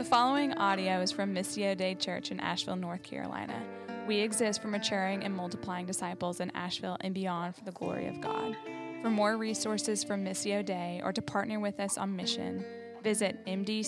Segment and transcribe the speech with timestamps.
[0.00, 3.62] The following audio is from Missio Dei Church in Asheville, North Carolina.
[4.08, 8.18] We exist for maturing and multiplying disciples in Asheville and beyond for the glory of
[8.18, 8.56] God.
[9.02, 12.64] For more resources from Missio Dei or to partner with us on mission,
[13.02, 13.84] visit mdcavl.org.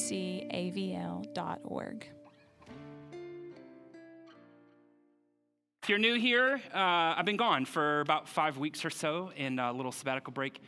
[5.83, 9.59] If you're new here, uh, I've been gone for about five weeks or so in
[9.59, 10.61] a little sabbatical break.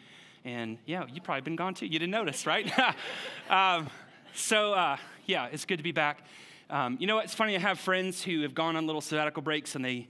[0.42, 1.84] And yeah, you've probably been gone too.
[1.84, 2.72] You didn't notice, right?
[3.50, 3.90] um,
[4.32, 4.96] so, uh,
[5.26, 6.24] yeah, it's good to be back.
[6.70, 9.74] Um, you know, it's funny, I have friends who have gone on little sabbatical breaks,
[9.74, 10.08] and they,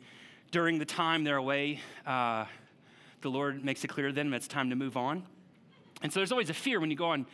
[0.50, 2.46] during the time they're away, uh,
[3.20, 5.24] the Lord makes it clear to them it's time to move on.
[6.02, 7.26] And so there's always a fear when you go on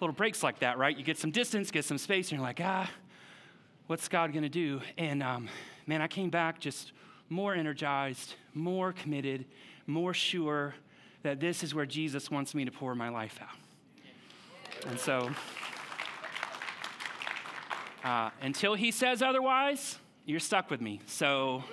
[0.00, 0.96] little breaks like that, right?
[0.96, 2.88] You get some distance, get some space, and you're like, ah,
[3.86, 4.80] what's God gonna do?
[4.96, 5.48] And um,
[5.86, 6.92] man, I came back just
[7.28, 9.44] more energized, more committed,
[9.86, 10.74] more sure
[11.22, 14.88] that this is where Jesus wants me to pour my life out.
[14.88, 15.30] And so,
[18.04, 21.00] uh, until he says otherwise, you're stuck with me.
[21.06, 21.64] So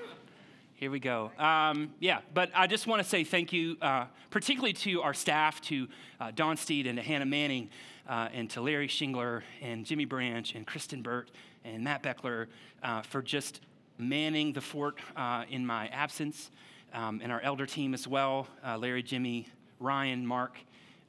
[0.76, 1.32] here we go.
[1.38, 5.62] Um, yeah, but I just want to say thank you, uh, particularly to our staff,
[5.62, 5.88] to
[6.20, 7.70] uh, Don Steed and to Hannah Manning,
[8.08, 11.32] uh, and to Larry Shingler and Jimmy Branch and Kristen Burt
[11.64, 12.48] and Matt Beckler
[12.84, 13.62] uh, for just
[13.98, 16.52] manning the fort uh, in my absence,
[16.94, 18.48] um, and our elder team as well
[18.78, 19.48] Larry, Jimmy,
[19.80, 20.58] Ryan, Mark.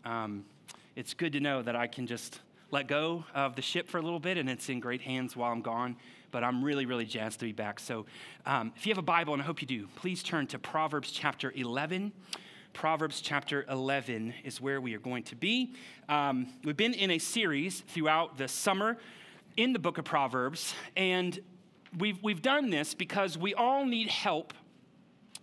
[0.04, 0.44] Um,
[0.94, 4.02] it's good to know that I can just let go of the ship for a
[4.02, 5.96] little bit and it's in great hands while I'm gone.
[6.30, 7.78] But I'm really, really jazzed to be back.
[7.80, 8.06] So
[8.44, 11.10] um, if you have a Bible, and I hope you do, please turn to Proverbs
[11.10, 12.12] chapter 11.
[12.72, 15.72] Proverbs chapter 11 is where we are going to be.
[16.08, 18.98] Um, we've been in a series throughout the summer
[19.56, 21.38] in the book of Proverbs, and
[21.98, 24.52] we've, we've done this because we all need help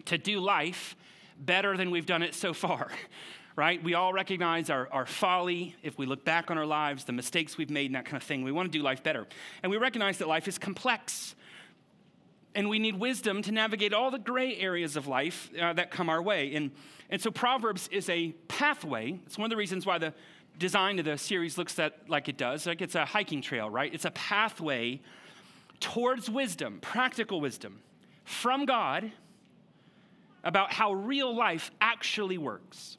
[0.06, 0.96] to do life
[1.40, 2.90] better than we've done it so far
[3.56, 3.84] right?
[3.84, 7.58] We all recognize our, our folly if we look back on our lives, the mistakes
[7.58, 8.44] we've made, and that kind of thing.
[8.44, 9.28] We want to do life better.
[9.62, 11.36] And we recognize that life is complex.
[12.56, 16.10] And we need wisdom to navigate all the gray areas of life uh, that come
[16.10, 16.55] our way.
[16.55, 16.72] And,
[17.10, 19.20] and so Proverbs is a pathway.
[19.26, 20.14] It's one of the reasons why the
[20.60, 22.66] design of the series looks that, like it does.
[22.66, 23.94] Like it's a hiking trail, right?
[23.94, 25.02] It's a pathway
[25.80, 27.80] towards wisdom, practical wisdom
[28.23, 29.11] from God
[30.44, 32.98] about how real life actually works.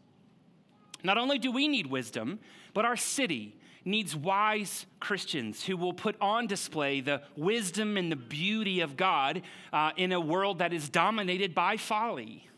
[1.04, 2.41] Not only do we need wisdom,
[2.72, 8.16] but our city needs wise Christians who will put on display the wisdom and the
[8.16, 9.42] beauty of God
[9.72, 12.48] uh, in a world that is dominated by folly.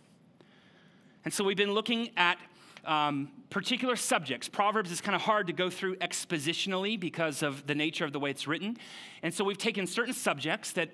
[1.25, 2.39] And so we've been looking at
[2.85, 4.49] um, particular subjects.
[4.49, 8.21] Proverbs is kind of hard to go through expositionally because of the nature of the
[8.21, 8.77] way it's written.
[9.25, 10.91] And so we've taken certain subjects that,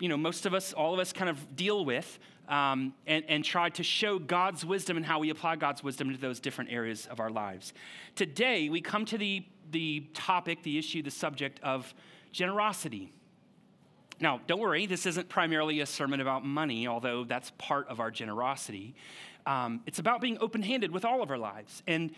[0.00, 2.18] you know, most of us, all of us kind of deal with
[2.48, 6.18] um, and, and try to show God's wisdom and how we apply God's wisdom to
[6.18, 7.72] those different areas of our lives.
[8.14, 11.94] Today, we come to the, the topic, the issue, the subject of
[12.32, 13.12] generosity.
[14.20, 18.10] Now, don't worry, this isn't primarily a sermon about money, although that's part of our
[18.10, 18.94] generosity.
[19.46, 21.82] Um, it's about being open handed with all of our lives.
[21.86, 22.12] And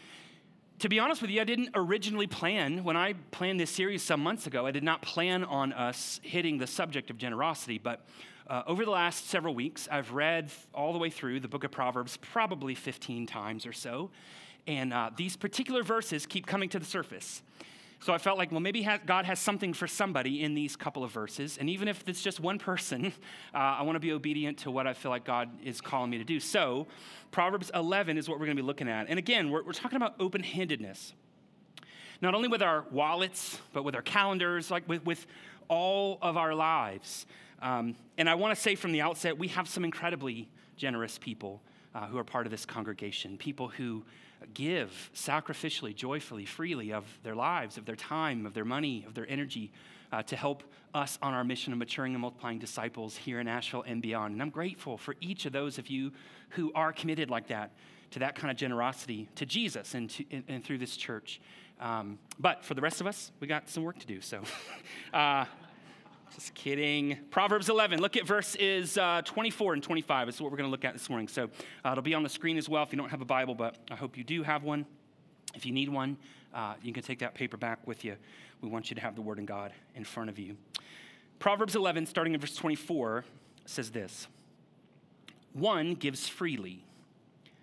[0.81, 4.21] to be honest with you, I didn't originally plan, when I planned this series some
[4.21, 8.07] months ago, I did not plan on us hitting the subject of generosity, but
[8.49, 11.71] uh, over the last several weeks, I've read all the way through the book of
[11.71, 14.11] Proverbs probably 15 times or so,
[14.67, 17.43] and uh, these particular verses keep coming to the surface.
[18.01, 21.11] So I felt like, well, maybe God has something for somebody in these couple of
[21.11, 21.57] verses.
[21.59, 23.07] And even if it's just one person,
[23.55, 26.19] uh, I want to be obedient to what I feel like God is calling me
[26.19, 26.39] to do.
[26.39, 26.87] So
[27.31, 29.09] Proverbs 11 is what we're going to be looking at.
[29.09, 31.15] And again, we're, we're talking about open handedness.
[32.21, 35.27] Not only with our wallets, but with our calendars, like with, with
[35.69, 37.27] all of our lives.
[37.63, 41.63] Um, and I want to say from the outset, we have some incredibly generous people
[41.95, 44.05] uh, who are part of this congregation, people who
[44.53, 49.29] give sacrificially, joyfully, freely of their lives, of their time, of their money, of their
[49.29, 49.73] energy
[50.13, 50.63] uh, to help
[50.95, 54.35] us on our mission of maturing and multiplying disciples here in Asheville and beyond.
[54.35, 56.13] And I'm grateful for each of those of you
[56.51, 57.73] who are committed like that
[58.13, 61.41] to that kind of generosity to Jesus and, to, and, and through this church.
[61.81, 64.21] Um, but for the rest of us, we got some work to do.
[64.21, 64.43] So,
[65.13, 65.45] uh,
[66.37, 67.17] just kidding.
[67.31, 70.27] Proverbs 11, look at verses uh, 24 and 25.
[70.27, 71.29] This is what we're going to look at this morning.
[71.29, 71.45] So
[71.83, 73.77] uh, it'll be on the screen as well if you don't have a Bible, but
[73.91, 74.85] I hope you do have one.
[75.55, 76.19] If you need one,
[76.55, 78.17] uh, you can take that paper back with you.
[78.61, 80.59] We want you to have the Word of God in front of you.
[81.39, 83.25] Proverbs 11, starting in verse 24,
[83.65, 84.27] says this
[85.55, 86.85] One gives freely,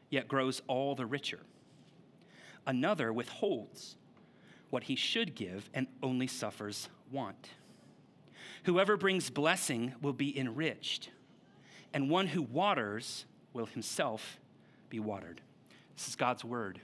[0.10, 1.42] yet grows all the richer.
[2.66, 3.98] Another withholds
[4.72, 7.50] what he should give and only suffers want.
[8.64, 11.10] Whoever brings blessing will be enriched,
[11.94, 14.40] and one who waters will himself
[14.90, 15.42] be watered.
[15.98, 16.80] This is God's word.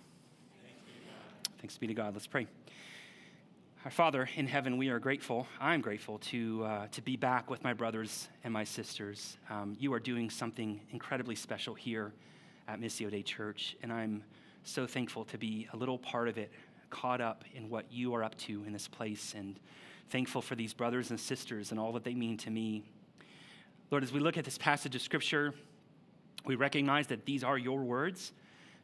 [1.59, 2.13] Thanks be to God.
[2.13, 2.47] Let's pray.
[3.85, 5.47] Our Father in heaven, we are grateful.
[5.57, 9.37] I'm grateful to, uh, to be back with my brothers and my sisters.
[9.49, 12.11] Um, you are doing something incredibly special here
[12.67, 14.23] at Missio Dei Church, and I'm
[14.63, 16.51] so thankful to be a little part of it,
[16.89, 19.57] caught up in what you are up to in this place, and
[20.09, 22.83] thankful for these brothers and sisters and all that they mean to me.
[23.91, 25.53] Lord, as we look at this passage of Scripture,
[26.45, 28.33] we recognize that these are your words,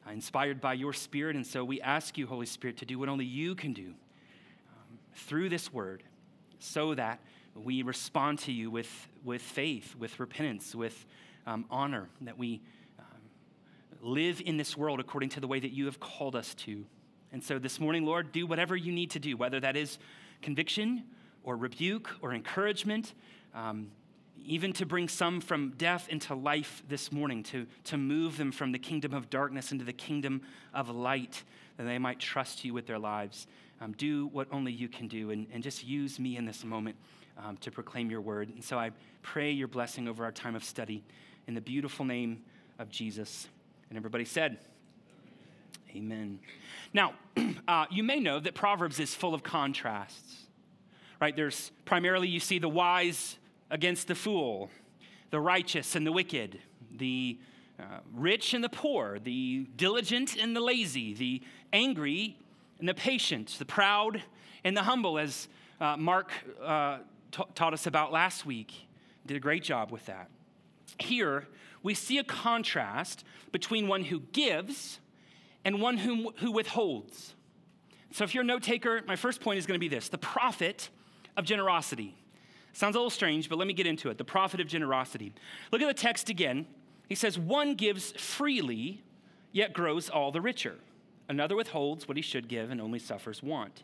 [0.08, 3.10] uh, inspired by your Spirit, and so we ask you, Holy Spirit, to do what
[3.10, 3.94] only you can do
[5.16, 6.04] through this word
[6.60, 7.20] so that
[7.56, 11.06] we respond to you with, with faith, with repentance, with
[11.48, 12.62] um, honor, that we
[13.00, 13.06] um,
[14.02, 16.86] live in this world according to the way that you have called us to.
[17.32, 19.98] And so this morning, Lord, do whatever you need to do, whether that is
[20.42, 21.04] conviction
[21.46, 23.14] or rebuke or encouragement,
[23.54, 23.90] um,
[24.44, 28.72] even to bring some from death into life this morning, to, to move them from
[28.72, 30.42] the kingdom of darkness into the kingdom
[30.74, 31.44] of light,
[31.78, 33.48] that they might trust you with their lives.
[33.80, 36.96] Um, do what only you can do and, and just use me in this moment
[37.38, 38.50] um, to proclaim your word.
[38.50, 41.04] And so I pray your blessing over our time of study
[41.48, 42.44] in the beautiful name
[42.80, 43.48] of Jesus.
[43.90, 44.60] And everybody said,
[45.96, 46.40] Amen.
[46.94, 47.14] Now,
[47.68, 50.45] uh, you may know that Proverbs is full of contrasts,
[51.20, 51.36] right?
[51.36, 53.38] There's primarily, you see the wise
[53.70, 54.70] against the fool,
[55.32, 56.60] the righteous and the wicked,
[56.98, 57.38] the
[57.80, 61.42] uh, rich and the poor, the diligent and the lazy, the
[61.74, 62.38] angry
[62.80, 64.22] and the patient, the proud
[64.64, 65.48] and the humble, as
[65.82, 66.32] uh, Mark
[66.64, 67.00] uh,
[67.32, 68.74] t- taught us about last week.
[69.26, 70.30] Did a great job with that.
[71.00, 71.48] Here,
[71.84, 75.00] we see a contrast between one who gives
[75.64, 77.36] and one who, who withholds.
[78.12, 80.18] So, if you're a note taker, my first point is going to be this the
[80.18, 80.90] profit
[81.38, 82.16] of generosity.
[82.74, 84.18] Sounds a little strange, but let me get into it.
[84.18, 85.34] The profit of generosity.
[85.72, 86.66] Look at the text again.
[87.08, 89.02] He says, One gives freely,
[89.52, 90.76] yet grows all the richer.
[91.30, 93.84] Another withholds what he should give and only suffers want.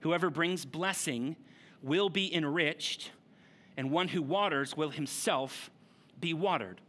[0.00, 1.36] Whoever brings blessing
[1.82, 3.10] will be enriched,
[3.76, 5.70] and one who waters will himself
[6.18, 6.80] be watered.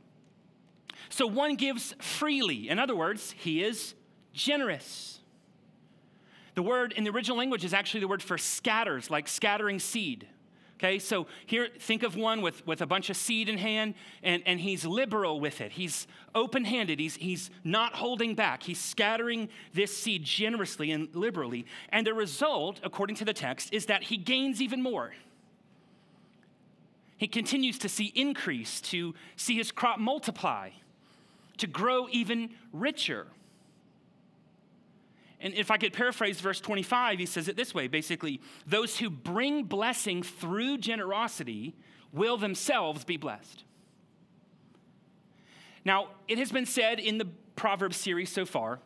[1.10, 2.70] So one gives freely.
[2.70, 3.94] In other words, he is
[4.34, 5.20] generous.
[6.56, 10.28] The word in the original language is actually the word for scatters, like scattering seed.
[10.78, 14.44] Okay, so here, think of one with, with a bunch of seed in hand, and,
[14.46, 15.72] and he's liberal with it.
[15.72, 17.00] He's open handed.
[17.00, 18.64] He's, he's not holding back.
[18.64, 21.66] He's scattering this seed generously and liberally.
[21.90, 25.14] And the result, according to the text, is that he gains even more.
[27.18, 30.72] He continues to see increase, to see his crop multiply,
[31.58, 33.28] to grow even richer.
[35.46, 39.12] And if I could paraphrase verse 25, he says it this way basically, those who
[39.12, 41.76] bring blessing through generosity
[42.12, 43.64] will themselves be blessed.
[45.86, 48.80] Now, it has been said in the Proverbs series so far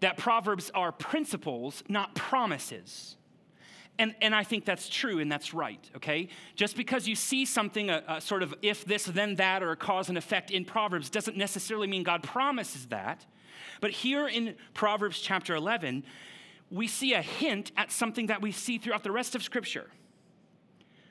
[0.00, 3.16] that Proverbs are principles, not promises.
[4.00, 6.28] And, and I think that's true and that's right, okay?
[6.56, 9.76] Just because you see something, a, a sort of if this, then that, or a
[9.76, 13.26] cause and effect in Proverbs doesn't necessarily mean God promises that.
[13.80, 16.04] But here in Proverbs chapter 11,
[16.70, 19.90] we see a hint at something that we see throughout the rest of Scripture.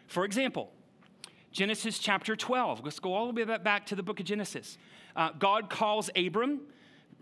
[0.07, 0.71] For example,
[1.51, 2.83] Genesis chapter 12.
[2.83, 4.77] Let's go all the way back to the book of Genesis.
[5.16, 6.62] Uh, God calls Abram,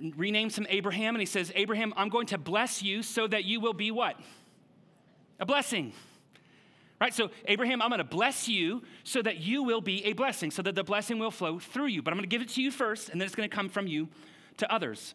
[0.01, 3.59] renames him Abraham, and he says, Abraham, I'm going to bless you so that you
[3.59, 4.19] will be what?
[5.39, 5.93] A blessing.
[6.99, 7.13] Right?
[7.13, 10.61] So, Abraham, I'm going to bless you so that you will be a blessing, so
[10.63, 12.01] that the blessing will flow through you.
[12.01, 13.69] But I'm going to give it to you first, and then it's going to come
[13.69, 14.09] from you
[14.57, 15.13] to others.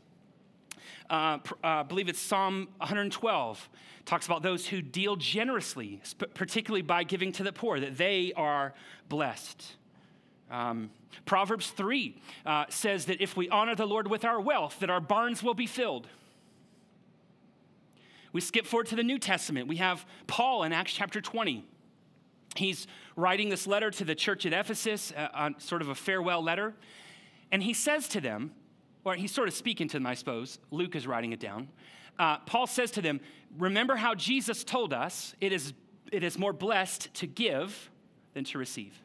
[1.12, 3.68] Uh, uh, believe it's Psalm 112,
[4.06, 6.00] talks about those who deal generously,
[6.32, 8.72] particularly by giving to the poor, that they are
[9.10, 9.76] blessed.
[10.50, 10.88] Um,
[11.26, 12.16] Proverbs 3
[12.46, 15.52] uh, says that if we honor the Lord with our wealth, that our barns will
[15.52, 16.08] be filled.
[18.32, 19.68] We skip forward to the New Testament.
[19.68, 21.62] We have Paul in Acts chapter 20.
[22.56, 26.72] He's writing this letter to the church at Ephesus, uh, sort of a farewell letter.
[27.50, 28.52] And he says to them,
[29.04, 30.58] or he's sort of speaking to them, I suppose.
[30.70, 31.68] Luke is writing it down.
[32.18, 33.20] Uh, Paul says to them,
[33.58, 35.72] Remember how Jesus told us it is,
[36.10, 37.90] it is more blessed to give
[38.34, 38.98] than to receive.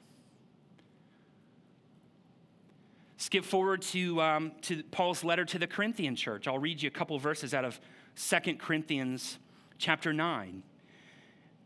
[3.18, 6.48] Skip forward to, um, to Paul's letter to the Corinthian church.
[6.48, 7.80] I'll read you a couple verses out of
[8.16, 9.40] 2 Corinthians
[9.78, 10.64] chapter 9.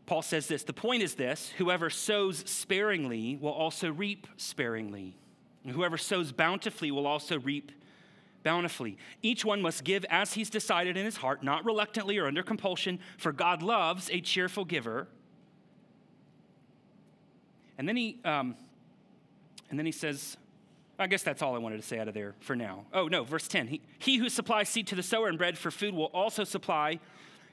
[0.06, 5.16] Paul says this The point is this whoever sows sparingly will also reap sparingly,
[5.62, 7.70] and whoever sows bountifully will also reap
[8.42, 8.96] bountifully.
[9.22, 12.98] Each one must give as he's decided in his heart, not reluctantly or under compulsion,
[13.18, 15.08] for God loves a cheerful giver.
[17.78, 18.56] And then he, um,
[19.70, 20.36] and then he says,
[20.98, 22.84] I guess that's all I wanted to say out of there for now.
[22.92, 23.66] Oh, no, verse 10.
[23.66, 27.00] He, he who supplies seed to the sower and bread for food will also supply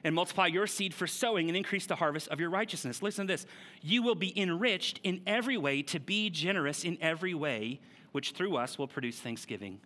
[0.04, 3.02] and multiply your seed for sowing and increase the harvest of your righteousness.
[3.02, 3.46] Listen to this.
[3.82, 7.80] You will be enriched in every way to be generous in every way,
[8.12, 9.80] which through us will produce thanksgiving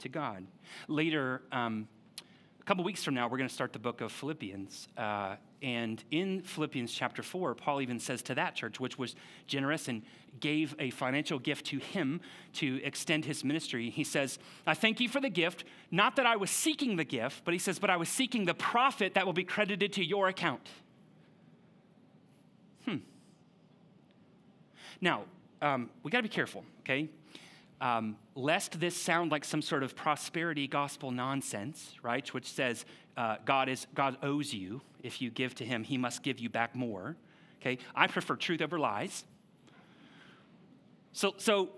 [0.00, 0.46] to God.
[0.88, 1.88] Later, um,
[2.60, 4.88] a couple weeks from now, we're going to start the book of Philippians.
[4.96, 9.14] Uh, and in Philippians chapter 4, Paul even says to that church, which was
[9.46, 10.02] generous and
[10.40, 12.20] gave a financial gift to him
[12.54, 15.64] to extend his ministry, he says, I thank you for the gift.
[15.90, 18.54] Not that I was seeking the gift, but he says, but I was seeking the
[18.54, 20.68] profit that will be credited to your account.
[22.86, 22.96] Hmm.
[25.00, 25.24] Now,
[25.62, 27.08] um, we got to be careful, okay?
[27.80, 32.26] Um, lest this sound like some sort of prosperity gospel nonsense, right?
[32.34, 32.84] Which says
[33.16, 36.50] uh, God is God owes you if you give to Him, He must give you
[36.50, 37.16] back more.
[37.60, 39.24] Okay, I prefer truth over lies.
[41.12, 41.70] So, so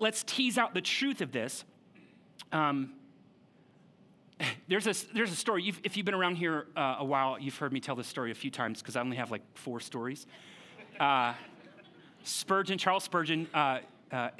[0.00, 1.64] let's tease out the truth of this.
[2.50, 2.94] Um,
[4.68, 5.62] there's a, there's a story.
[5.62, 8.30] You've, if you've been around here uh, a while, you've heard me tell this story
[8.30, 10.26] a few times because I only have like four stories.
[10.98, 11.34] Uh,
[12.24, 13.78] Spurgeon, Charles Spurgeon, uh,
[14.10, 14.30] uh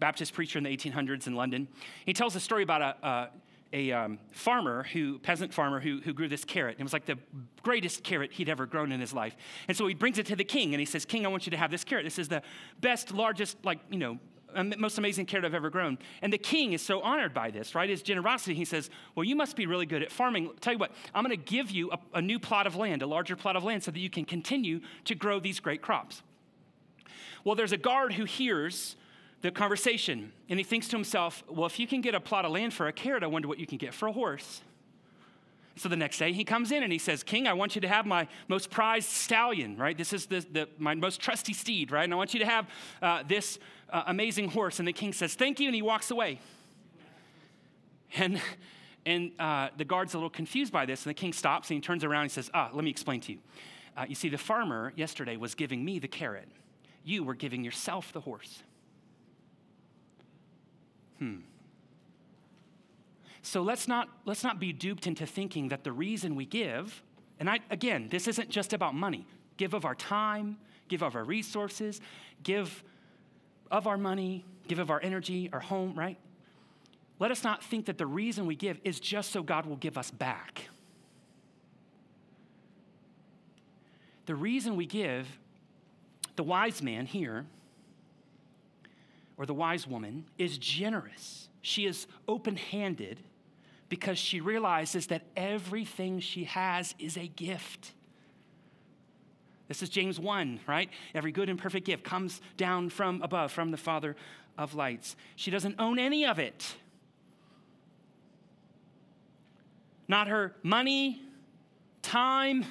[0.00, 1.68] Baptist preacher in the 1800s in London,
[2.04, 3.28] he tells a story about a, a
[3.72, 6.76] a um, farmer who peasant farmer who, who grew this carrot.
[6.78, 7.18] It was like the
[7.62, 9.36] greatest carrot he'd ever grown in his life.
[9.68, 11.50] And so he brings it to the king and he says king i want you
[11.50, 12.04] to have this carrot.
[12.04, 12.42] This is the
[12.80, 14.18] best largest like you know
[14.78, 15.98] most amazing carrot i've ever grown.
[16.22, 17.88] And the king is so honored by this right?
[17.88, 20.50] His generosity he says well you must be really good at farming.
[20.60, 23.06] Tell you what i'm going to give you a, a new plot of land a
[23.06, 26.22] larger plot of land so that you can continue to grow these great crops.
[27.44, 28.96] Well there's a guard who hears
[29.42, 30.32] the conversation.
[30.48, 32.86] And he thinks to himself, well, if you can get a plot of land for
[32.86, 34.62] a carrot, I wonder what you can get for a horse.
[35.76, 37.88] So the next day he comes in and he says, King, I want you to
[37.88, 39.96] have my most prized stallion, right?
[39.96, 42.04] This is the, the my most trusty steed, right?
[42.04, 42.68] And I want you to have
[43.00, 44.78] uh, this uh, amazing horse.
[44.78, 45.68] And the king says, Thank you.
[45.68, 46.38] And he walks away.
[48.16, 48.42] And,
[49.06, 51.06] and uh, the guard's a little confused by this.
[51.06, 53.20] And the king stops and he turns around and he says, Ah, let me explain
[53.22, 53.38] to you.
[53.96, 56.48] Uh, you see, the farmer yesterday was giving me the carrot,
[57.04, 58.62] you were giving yourself the horse.
[61.20, 61.36] Hmm.
[63.42, 67.02] So let's not, let's not be duped into thinking that the reason we give,
[67.38, 69.26] and I, again, this isn't just about money.
[69.56, 70.58] Give of our time,
[70.88, 72.00] give of our resources,
[72.42, 72.82] give
[73.70, 76.18] of our money, give of our energy, our home, right?
[77.18, 79.96] Let us not think that the reason we give is just so God will give
[79.98, 80.68] us back.
[84.26, 85.26] The reason we give,
[86.36, 87.46] the wise man here,
[89.40, 91.48] or the wise woman is generous.
[91.62, 93.20] She is open handed
[93.88, 97.94] because she realizes that everything she has is a gift.
[99.66, 100.90] This is James 1, right?
[101.14, 104.14] Every good and perfect gift comes down from above, from the Father
[104.58, 105.16] of lights.
[105.36, 106.74] She doesn't own any of it.
[110.06, 111.22] Not her money,
[112.02, 112.66] time,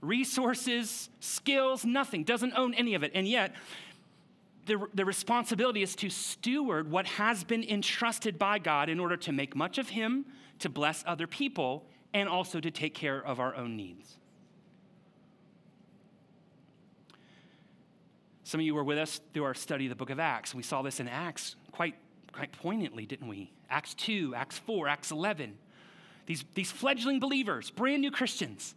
[0.00, 2.24] resources, skills, nothing.
[2.24, 3.12] Doesn't own any of it.
[3.14, 3.54] And yet,
[4.66, 9.32] the, the responsibility is to steward what has been entrusted by God in order to
[9.32, 10.26] make much of Him,
[10.58, 14.18] to bless other people, and also to take care of our own needs.
[18.44, 20.54] Some of you were with us through our study of the book of Acts.
[20.54, 21.94] We saw this in Acts quite,
[22.32, 23.52] quite poignantly, didn't we?
[23.70, 25.56] Acts 2, Acts 4, Acts 11.
[26.26, 28.74] These, these fledgling believers, brand new Christians,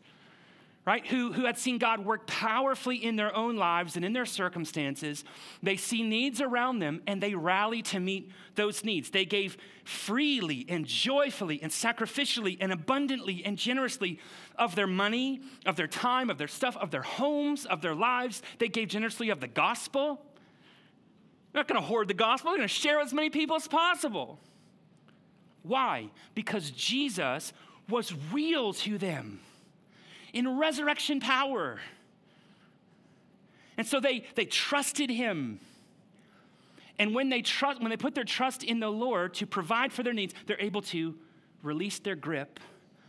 [0.86, 4.26] right, who, who had seen God work powerfully in their own lives and in their
[4.26, 5.24] circumstances.
[5.62, 9.10] They see needs around them and they rally to meet those needs.
[9.10, 14.20] They gave freely and joyfully and sacrificially and abundantly and generously
[14.58, 18.42] of their money, of their time, of their stuff, of their homes, of their lives.
[18.60, 20.22] They gave generously of the gospel.
[21.54, 23.68] They're not going to hoard the gospel, they're going to share as many people as
[23.70, 24.40] possible.
[25.62, 26.10] Why?
[26.36, 27.54] Because Jesus
[27.88, 29.40] was real to them
[30.34, 31.80] in resurrection power.
[33.78, 35.60] And so they, they trusted him.
[37.00, 40.04] And when they trust, when they put their trust in the Lord to provide for
[40.04, 41.16] their needs, they're able to
[41.64, 42.60] release their grip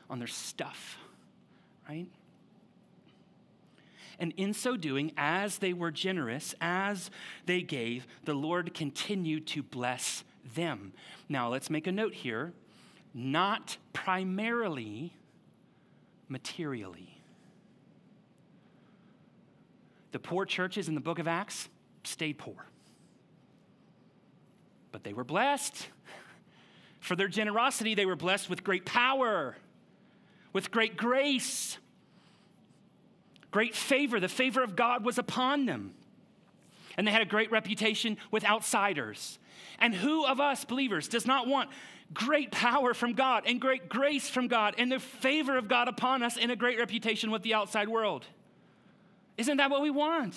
[0.09, 0.99] on their stuff,
[1.89, 2.07] right?
[4.19, 7.11] And in so doing, as they were generous, as
[7.47, 10.93] they gave, the Lord continued to bless them.
[11.29, 12.53] Now, let's make a note here
[13.13, 15.13] not primarily
[16.29, 17.14] materially.
[20.15, 21.69] The poor churches in the book of Acts
[22.05, 22.55] stayed poor.
[24.93, 25.89] But they were blessed.
[27.01, 29.57] For their generosity, they were blessed with great power,
[30.53, 31.79] with great grace,
[33.51, 34.21] great favor.
[34.21, 35.95] The favor of God was upon them.
[36.97, 39.41] And they had a great reputation with outsiders.
[39.81, 41.71] And who of us believers does not want
[42.13, 46.23] great power from God and great grace from God and the favor of God upon
[46.23, 48.25] us and a great reputation with the outside world.
[49.37, 50.37] Isn't that what we want?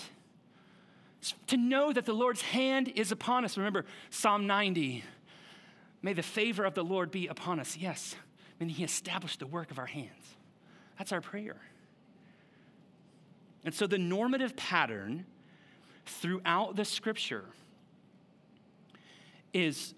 [1.48, 3.58] to know that the Lord's hand is upon us.
[3.58, 5.04] Remember Psalm 90.
[6.02, 7.76] May the favor of the Lord be upon us.
[7.78, 8.16] Yes,
[8.60, 10.36] meaning He established the work of our hands.
[10.98, 11.58] That's our prayer.
[13.66, 15.26] And so the normative pattern
[16.06, 17.46] throughout the scripture
[19.54, 19.94] is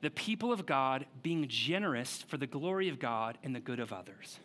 [0.00, 3.92] the people of God being generous for the glory of God and the good of
[3.92, 4.40] others.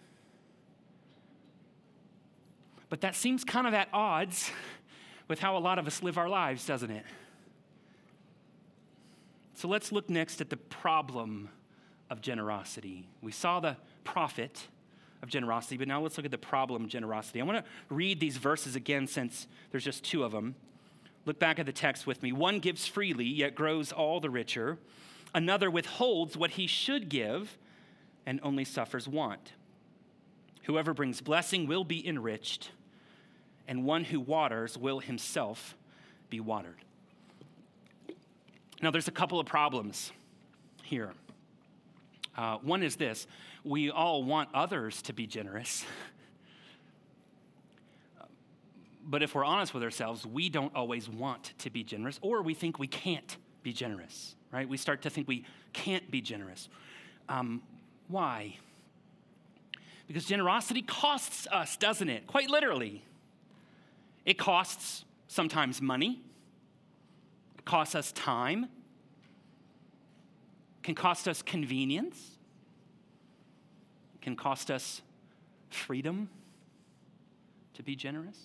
[2.90, 4.52] But that seems kind of at odds
[5.28, 7.06] with how a lot of us live our lives, doesn't it?
[9.56, 11.50] So let's look next at the problem
[12.10, 13.08] of generosity.
[13.22, 14.68] We saw the profit
[15.22, 17.42] of generosity, but now let's look at the problem of generosity.
[17.42, 20.56] I want to read these verses again since there's just two of them.
[21.26, 22.32] Look back at the text with me.
[22.32, 24.78] One gives freely, yet grows all the richer.
[25.34, 27.58] Another withholds what he should give
[28.26, 29.54] and only suffers want.
[30.64, 32.72] Whoever brings blessing will be enriched,
[33.68, 35.76] and one who waters will himself
[36.30, 36.78] be watered.
[38.82, 40.12] Now, there's a couple of problems
[40.84, 41.12] here.
[42.38, 43.28] Uh, one is this
[43.64, 45.84] we all want others to be generous.
[49.08, 52.54] but if we're honest with ourselves, we don't always want to be generous, or we
[52.54, 54.70] think we can't be generous, right?
[54.70, 56.70] We start to think we can't be generous.
[57.28, 57.62] Um,
[58.08, 58.56] why?
[60.08, 62.28] Because generosity costs us, doesn't it?
[62.28, 63.04] Quite literally.
[64.28, 66.20] It costs sometimes money,
[67.58, 68.70] it costs us time, it
[70.84, 72.38] can cost us convenience,
[74.16, 75.02] it can cost us
[75.70, 76.30] freedom
[77.76, 78.38] to be generous.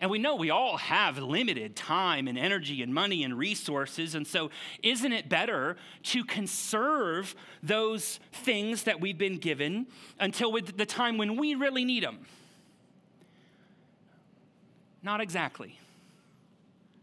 [0.00, 4.16] And we know we all have limited time and energy and money and resources.
[4.16, 4.50] And so,
[4.82, 9.86] isn't it better to conserve those things that we've been given
[10.18, 12.26] until the time when we really need them?
[15.02, 15.78] Not exactly.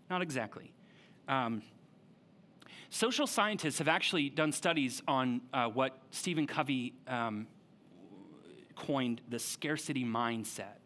[0.09, 0.71] Not exactly.
[1.27, 1.61] Um,
[2.89, 7.47] social scientists have actually done studies on uh, what Stephen Covey um,
[8.75, 10.79] coined the scarcity mindset.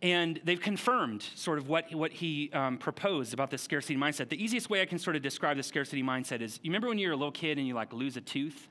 [0.00, 4.28] And they've confirmed sort of what, what he um, proposed about the scarcity mindset.
[4.28, 6.98] The easiest way I can sort of describe the scarcity mindset is you remember when
[6.98, 8.68] you were a little kid and you like lose a tooth?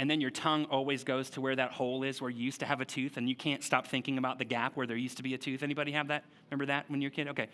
[0.00, 2.64] And then your tongue always goes to where that hole is where you used to
[2.64, 5.22] have a tooth and you can't stop thinking about the gap where there used to
[5.22, 5.62] be a tooth.
[5.62, 6.24] Anybody have that?
[6.50, 7.28] Remember that when you're a kid?
[7.28, 7.48] Okay.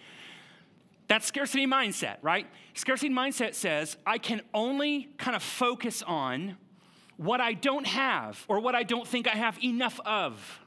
[1.08, 2.46] That's scarcity mindset right?
[2.74, 6.56] Scarcity mindset says i can only kind of focus on
[7.16, 10.60] what i don't have or what i don't think i have enough of.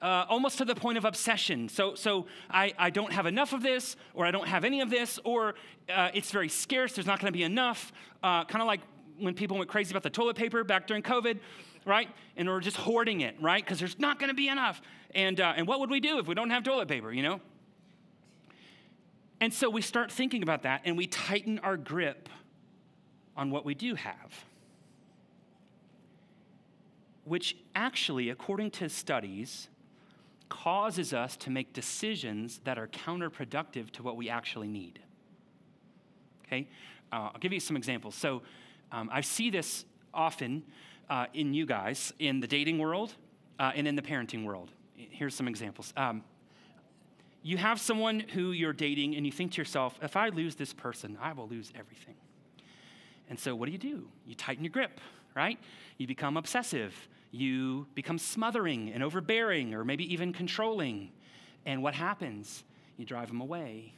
[0.00, 1.68] Uh, almost to the point of obsession.
[1.68, 4.90] So, so I, I don't have enough of this, or I don't have any of
[4.90, 5.56] this, or
[5.92, 7.92] uh, it's very scarce, there's not going to be enough.
[8.22, 8.80] Uh, kind of like
[9.18, 11.38] when people went crazy about the toilet paper back during COVID,
[11.84, 12.08] right?
[12.36, 13.64] And we're just hoarding it, right?
[13.64, 14.80] Because there's not going to be enough.
[15.14, 17.40] And, uh, and what would we do if we don't have toilet paper, you know?
[19.40, 22.28] And so we start thinking about that and we tighten our grip
[23.36, 24.44] on what we do have.
[27.24, 29.68] Which actually, according to studies,
[30.48, 34.98] causes us to make decisions that are counterproductive to what we actually need.
[36.46, 36.68] Okay?
[37.12, 38.14] Uh, I'll give you some examples.
[38.14, 38.42] So,
[38.92, 40.62] um, I see this often
[41.10, 43.14] uh, in you guys in the dating world
[43.58, 44.70] uh, and in the parenting world.
[44.94, 45.92] Here's some examples.
[45.96, 46.24] Um,
[47.42, 50.72] you have someone who you're dating, and you think to yourself, if I lose this
[50.72, 52.16] person, I will lose everything.
[53.30, 54.08] And so, what do you do?
[54.26, 55.00] You tighten your grip,
[55.34, 55.58] right?
[55.98, 56.94] You become obsessive.
[57.30, 61.10] You become smothering and overbearing, or maybe even controlling.
[61.64, 62.64] And what happens?
[62.96, 63.94] You drive them away.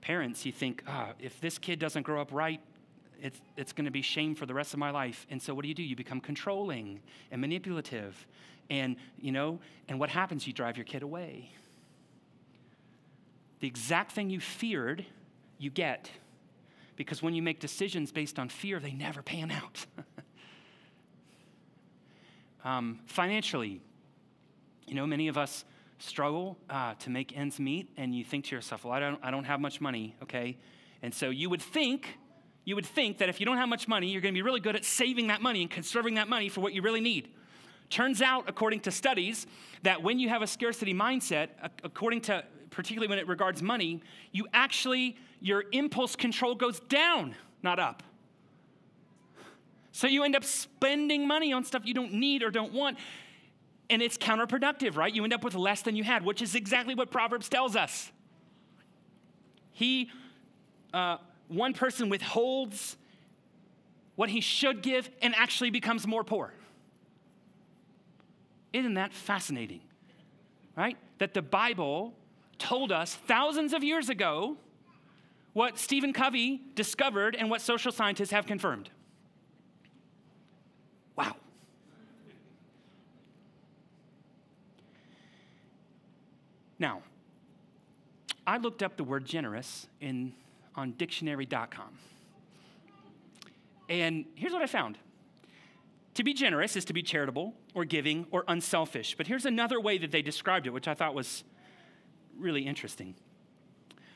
[0.00, 2.60] Parents, you think, oh, if this kid doesn't grow up right,
[3.20, 5.26] it's, it's going to be shame for the rest of my life.
[5.30, 5.82] And so what do you do?
[5.82, 7.00] You become controlling
[7.30, 8.26] and manipulative.
[8.70, 10.46] And, you know, and what happens?
[10.46, 11.50] You drive your kid away.
[13.60, 15.06] The exact thing you feared,
[15.58, 16.10] you get.
[16.96, 19.86] Because when you make decisions based on fear, they never pan out.
[22.64, 23.80] um, financially,
[24.86, 25.64] you know, many of us
[25.98, 29.30] struggle uh, to make ends meet, and you think to yourself, well, I don't, I
[29.30, 30.56] don't have much money, okay?
[31.02, 32.18] And so you would think
[32.64, 34.60] you would think that if you don't have much money, you're going to be really
[34.60, 37.28] good at saving that money and conserving that money for what you really need.
[37.90, 39.46] Turns out, according to studies,
[39.82, 41.50] that when you have a scarcity mindset,
[41.82, 47.78] according to particularly when it regards money, you actually, your impulse control goes down, not
[47.78, 48.02] up.
[49.92, 52.98] So you end up spending money on stuff you don't need or don't want.
[53.90, 55.14] And it's counterproductive, right?
[55.14, 58.10] You end up with less than you had, which is exactly what Proverbs tells us.
[59.70, 60.10] He,
[60.92, 61.18] uh,
[61.56, 62.96] one person withholds
[64.16, 66.52] what he should give and actually becomes more poor.
[68.72, 69.80] Isn't that fascinating?
[70.76, 70.96] Right?
[71.18, 72.14] That the Bible
[72.58, 74.56] told us thousands of years ago
[75.52, 78.90] what Stephen Covey discovered and what social scientists have confirmed.
[81.16, 81.36] Wow.
[86.78, 87.02] Now,
[88.46, 90.32] I looked up the word generous in,
[90.76, 91.98] on dictionary.com.
[93.88, 94.98] And here's what I found
[96.14, 99.16] to be generous is to be charitable or giving or unselfish.
[99.16, 101.42] But here's another way that they described it, which I thought was
[102.38, 103.16] really interesting.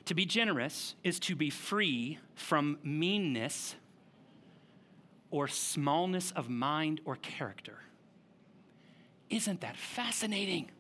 [0.05, 3.75] To be generous is to be free from meanness
[5.31, 7.81] or smallness of mind or character.
[9.29, 10.71] Isn't that fascinating?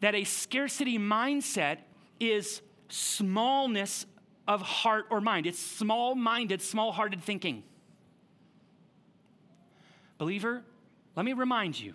[0.00, 1.78] That a scarcity mindset
[2.20, 2.60] is
[2.92, 4.06] smallness
[4.46, 5.46] of heart or mind.
[5.46, 7.62] It's small minded, small hearted thinking.
[10.18, 10.62] Believer,
[11.16, 11.94] let me remind you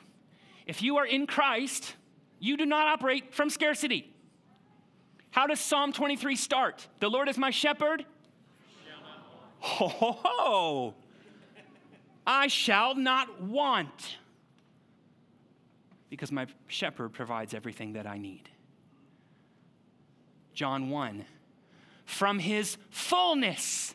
[0.65, 1.95] if you are in Christ,
[2.39, 4.13] you do not operate from scarcity.
[5.31, 6.87] How does Psalm 23 start?
[6.99, 8.05] The Lord is my shepherd.
[9.59, 10.93] Ho, ho, ho.
[12.25, 14.17] I shall not want
[16.09, 18.49] because my shepherd provides everything that I need.
[20.57, 21.23] John 1
[22.05, 23.93] From his fullness,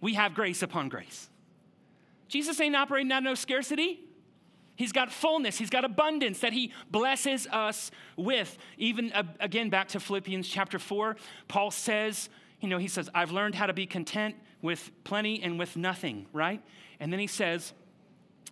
[0.00, 1.28] we have grace upon grace.
[2.28, 4.00] Jesus ain't operating out of no scarcity.
[4.76, 8.56] He's got fullness, he's got abundance that he blesses us with.
[8.78, 11.16] Even uh, again, back to Philippians chapter 4,
[11.48, 12.28] Paul says,
[12.60, 16.26] you know, he says, I've learned how to be content with plenty and with nothing,
[16.32, 16.62] right?
[17.00, 17.72] And then he says,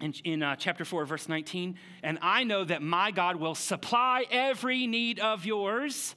[0.01, 4.27] in, in uh, chapter 4, verse 19, and I know that my God will supply
[4.31, 6.17] every need of yours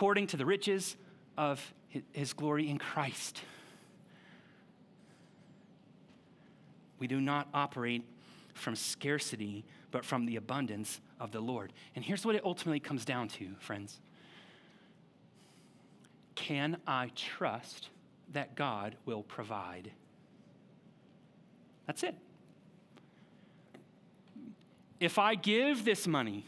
[0.00, 0.96] according to the riches
[1.36, 1.74] of
[2.12, 3.42] his, glory in Christ.
[6.98, 8.02] We do not operate
[8.54, 11.74] from scarcity, but from the abundance of the Lord.
[11.94, 14.00] And here's what it ultimately comes down to, friends.
[16.34, 17.90] Can I trust
[18.32, 19.90] that God will provide?
[21.86, 22.14] That's it.
[24.98, 26.46] If I give this money,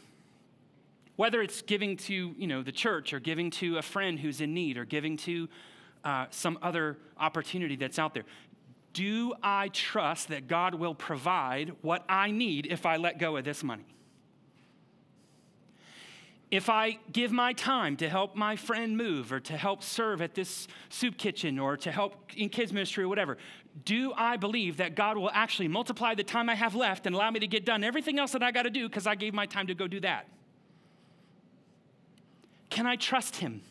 [1.15, 4.53] whether it's giving to you know the church or giving to a friend who's in
[4.53, 5.47] need or giving to
[6.03, 8.25] uh, some other opportunity that's out there
[8.93, 13.43] do I trust that God will provide what I need if I let go of
[13.43, 13.85] this money?
[16.51, 20.35] If I give my time to help my friend move or to help serve at
[20.35, 23.39] this soup kitchen or to help in kids' ministry or whatever,
[23.85, 27.31] do I believe that God will actually multiply the time I have left and allow
[27.31, 29.47] me to get done everything else that I got to do because I gave my
[29.47, 30.27] time to go do that?
[32.73, 33.61] Can I trust Him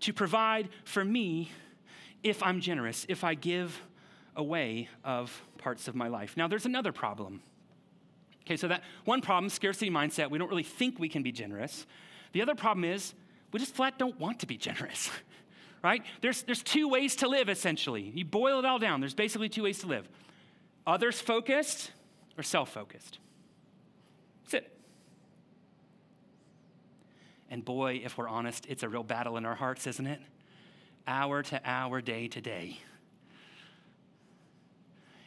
[0.00, 1.52] to provide for me
[2.22, 3.78] if I'm generous, if I give
[4.34, 6.34] away of parts of my life.
[6.34, 7.42] Now, there's another problem.
[8.46, 11.84] Okay, so that one problem, scarcity mindset, we don't really think we can be generous.
[12.32, 13.12] The other problem is
[13.52, 15.10] we just flat don't want to be generous,
[15.84, 16.02] right?
[16.22, 18.12] There's, there's two ways to live, essentially.
[18.14, 20.08] You boil it all down, there's basically two ways to live
[20.86, 21.90] others focused
[22.38, 23.18] or self focused.
[24.44, 24.77] That's it.
[27.50, 30.20] And boy, if we're honest, it's a real battle in our hearts, isn't it?
[31.06, 32.78] Hour to hour, day to day.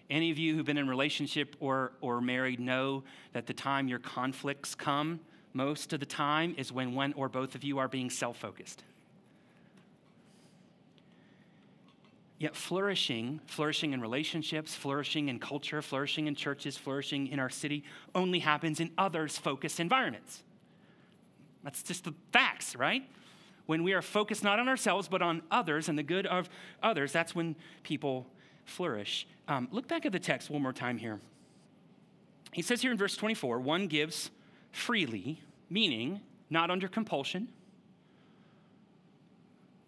[0.09, 3.03] Any of you who've been in relationship or, or married know
[3.33, 5.21] that the time your conflicts come,
[5.53, 8.83] most of the time, is when one or both of you are being self focused.
[12.37, 17.83] Yet flourishing, flourishing in relationships, flourishing in culture, flourishing in churches, flourishing in our city
[18.13, 20.43] only happens in others focused environments.
[21.63, 23.03] That's just the facts, right?
[23.65, 26.49] When we are focused not on ourselves, but on others and the good of
[26.81, 28.27] others, that's when people
[28.65, 29.27] flourish.
[29.47, 31.19] Um, look back at the text one more time here.
[32.51, 34.31] He says here in verse 24 one gives
[34.71, 37.47] freely, meaning not under compulsion.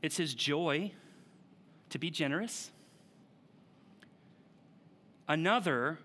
[0.02, 0.92] It's his joy
[1.90, 2.72] to be generous.
[5.28, 6.00] Another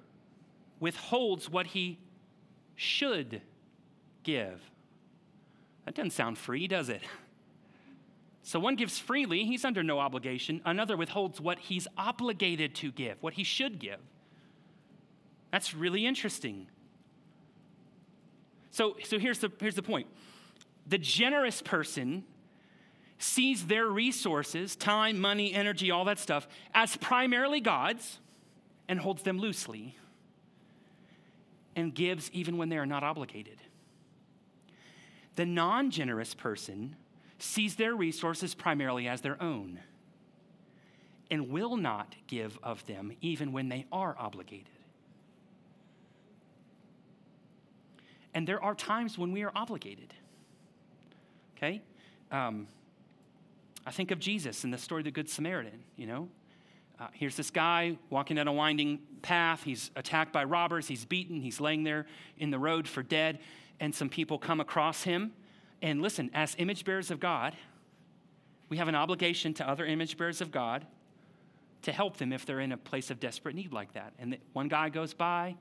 [0.81, 1.99] withholds what he
[2.77, 3.43] should
[4.23, 4.61] give.
[5.89, 7.01] That doesn't sound free, does it?
[8.43, 10.61] So one gives freely, he's under no obligation.
[10.67, 13.99] Another withholds what he's obligated to give, what he should give.
[15.51, 16.67] That's really interesting.
[18.71, 20.09] So, so here's, the, here's the point
[20.87, 22.23] the generous person
[23.17, 28.19] sees their resources, time, money, energy, all that stuff, as primarily God's
[28.89, 29.97] and holds them loosely
[31.75, 33.57] and gives even when they are not obligated.
[35.39, 36.97] The non generous person
[37.39, 39.79] sees their resources primarily as their own
[41.31, 44.67] and will not give of them even when they are obligated.
[48.35, 50.13] And there are times when we are obligated.
[51.57, 51.83] Okay?
[52.33, 52.67] Um,
[53.87, 56.29] I think of Jesus in the story of the Good Samaritan, you know?
[56.99, 59.63] Uh, here's this guy walking down a winding path.
[59.63, 60.89] He's attacked by robbers.
[60.89, 61.41] He's beaten.
[61.41, 62.07] He's laying there
[62.39, 63.39] in the road for dead.
[63.81, 65.33] And some people come across him.
[65.83, 67.57] And listen, as image bearers of God,
[68.69, 70.87] we have an obligation to other image bearers of God
[71.83, 74.13] to help them if they're in a place of desperate need like that.
[74.19, 75.55] And one guy goes by,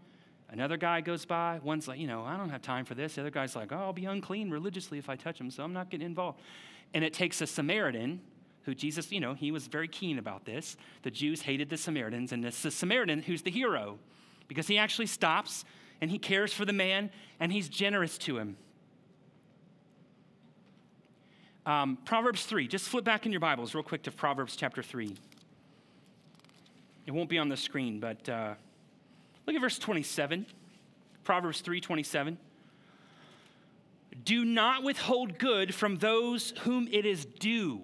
[0.49, 1.60] another guy goes by.
[1.63, 3.15] One's like, you know, I don't have time for this.
[3.15, 5.73] The other guy's like, oh, I'll be unclean religiously if I touch him, so I'm
[5.73, 6.39] not getting involved.
[6.93, 8.21] And it takes a Samaritan
[8.63, 10.75] who Jesus, you know, he was very keen about this.
[11.03, 13.97] The Jews hated the Samaritans, and it's the Samaritan who's the hero
[14.47, 15.63] because he actually stops
[16.01, 18.57] and he cares for the man and he's generous to him.
[21.65, 25.13] Um, Proverbs 3, just flip back in your Bibles real quick to Proverbs chapter 3.
[27.05, 28.53] It won't be on the screen, but uh,
[29.45, 30.45] look at verse 27.
[31.23, 32.38] Proverbs 3 27.
[34.23, 37.81] Do not withhold good from those whom it is due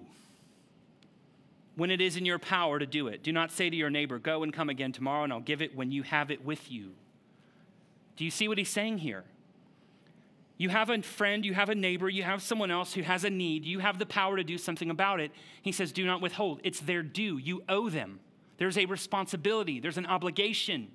[1.76, 3.22] when it is in your power to do it.
[3.22, 5.76] Do not say to your neighbor, Go and come again tomorrow, and I'll give it
[5.76, 6.92] when you have it with you.
[8.16, 9.24] Do you see what he's saying here?
[10.56, 13.30] You have a friend, you have a neighbor, you have someone else who has a
[13.30, 15.32] need, you have the power to do something about it.
[15.62, 16.60] He says, Do not withhold.
[16.62, 17.38] It's their due.
[17.38, 18.20] You owe them.
[18.56, 20.88] There's a responsibility, there's an obligation.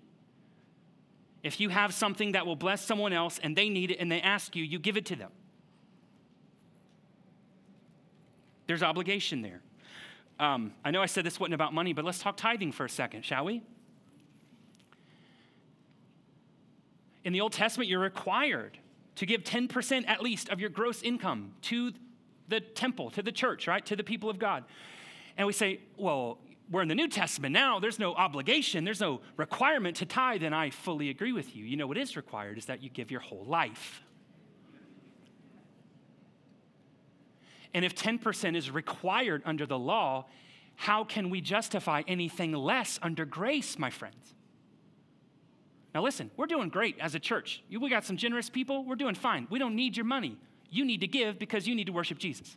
[1.42, 4.22] If you have something that will bless someone else and they need it and they
[4.22, 5.32] ask you, you give it to them.
[8.68, 9.62] There's obligation there.
[10.38, 12.90] Um, I know I said this wasn't about money, but let's talk tithing for a
[12.90, 13.62] second, shall we?
[17.30, 18.80] In the Old Testament, you're required
[19.18, 21.94] to give 10% at least of your gross income to
[22.48, 23.86] the temple, to the church, right?
[23.86, 24.64] To the people of God.
[25.38, 26.40] And we say, well,
[26.72, 27.80] we're in the New Testament now.
[27.80, 30.42] There's no obligation, there's no requirement to tithe.
[30.42, 31.66] And I fully agree with you.
[31.66, 34.02] You know what is required is that you give your whole life.
[37.76, 40.26] And if 10% is required under the law,
[40.78, 44.34] how can we justify anything less under grace, my friends?
[45.94, 47.64] Now, listen, we're doing great as a church.
[47.70, 48.84] We got some generous people.
[48.84, 49.48] We're doing fine.
[49.50, 50.38] We don't need your money.
[50.70, 52.56] You need to give because you need to worship Jesus.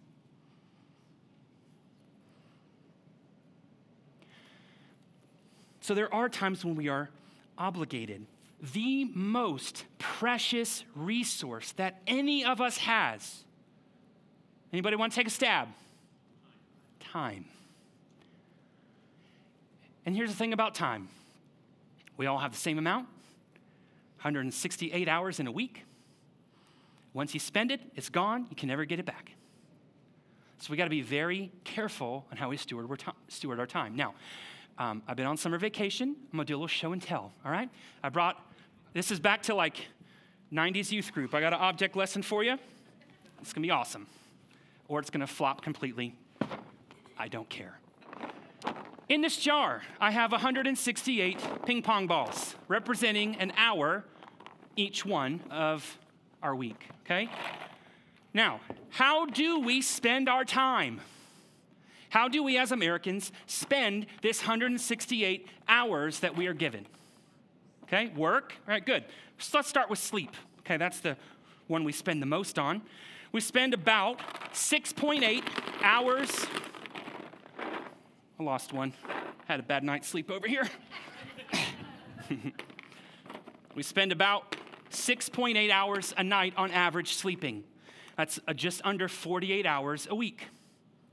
[5.81, 7.09] So, there are times when we are
[7.57, 8.27] obligated.
[8.75, 13.45] The most precious resource that any of us has
[14.73, 15.69] Anybody want to take a stab?
[17.01, 17.45] Time.
[20.07, 21.09] And here's the thing about time
[22.17, 23.09] we all have the same amount
[24.23, 25.85] 168 hours in a week.
[27.13, 28.47] Once you spend it, it's gone.
[28.51, 29.33] You can never get it back.
[30.59, 33.97] So we got to be very careful on how we steward steward our time.
[33.97, 34.15] Now,
[34.79, 36.15] um, I've been on summer vacation.
[36.33, 37.69] I'm to do a little show and tell, all right?
[38.03, 38.41] I brought,
[38.95, 39.89] this is back to like
[40.53, 41.35] 90s youth group.
[41.35, 42.57] I got an object lesson for you.
[43.41, 44.07] It's to be awesome
[44.87, 46.15] or it's to flop completely.
[47.19, 47.82] I don't care.
[49.09, 54.05] In this jar, I have 168 ping pong balls representing an hour
[54.77, 55.99] each one of
[56.43, 57.29] our week, okay?
[58.33, 58.61] Now,
[58.91, 61.01] how do we spend our time?
[62.09, 66.87] How do we as Americans spend this 168 hours that we are given?
[67.85, 69.05] Okay, work, all right, good.
[69.39, 70.35] So let's start with sleep.
[70.61, 71.17] Okay, that's the
[71.67, 72.83] one we spend the most on
[73.33, 74.19] we spend about
[74.53, 75.43] 6.8
[75.83, 76.47] hours.
[78.43, 78.93] I lost one.
[79.47, 80.69] Had a bad night's sleep over here.
[83.77, 84.57] we spend about
[84.91, 87.63] 6.8 hours a night on average sleeping.
[88.17, 90.49] That's uh, just under 48 hours a week.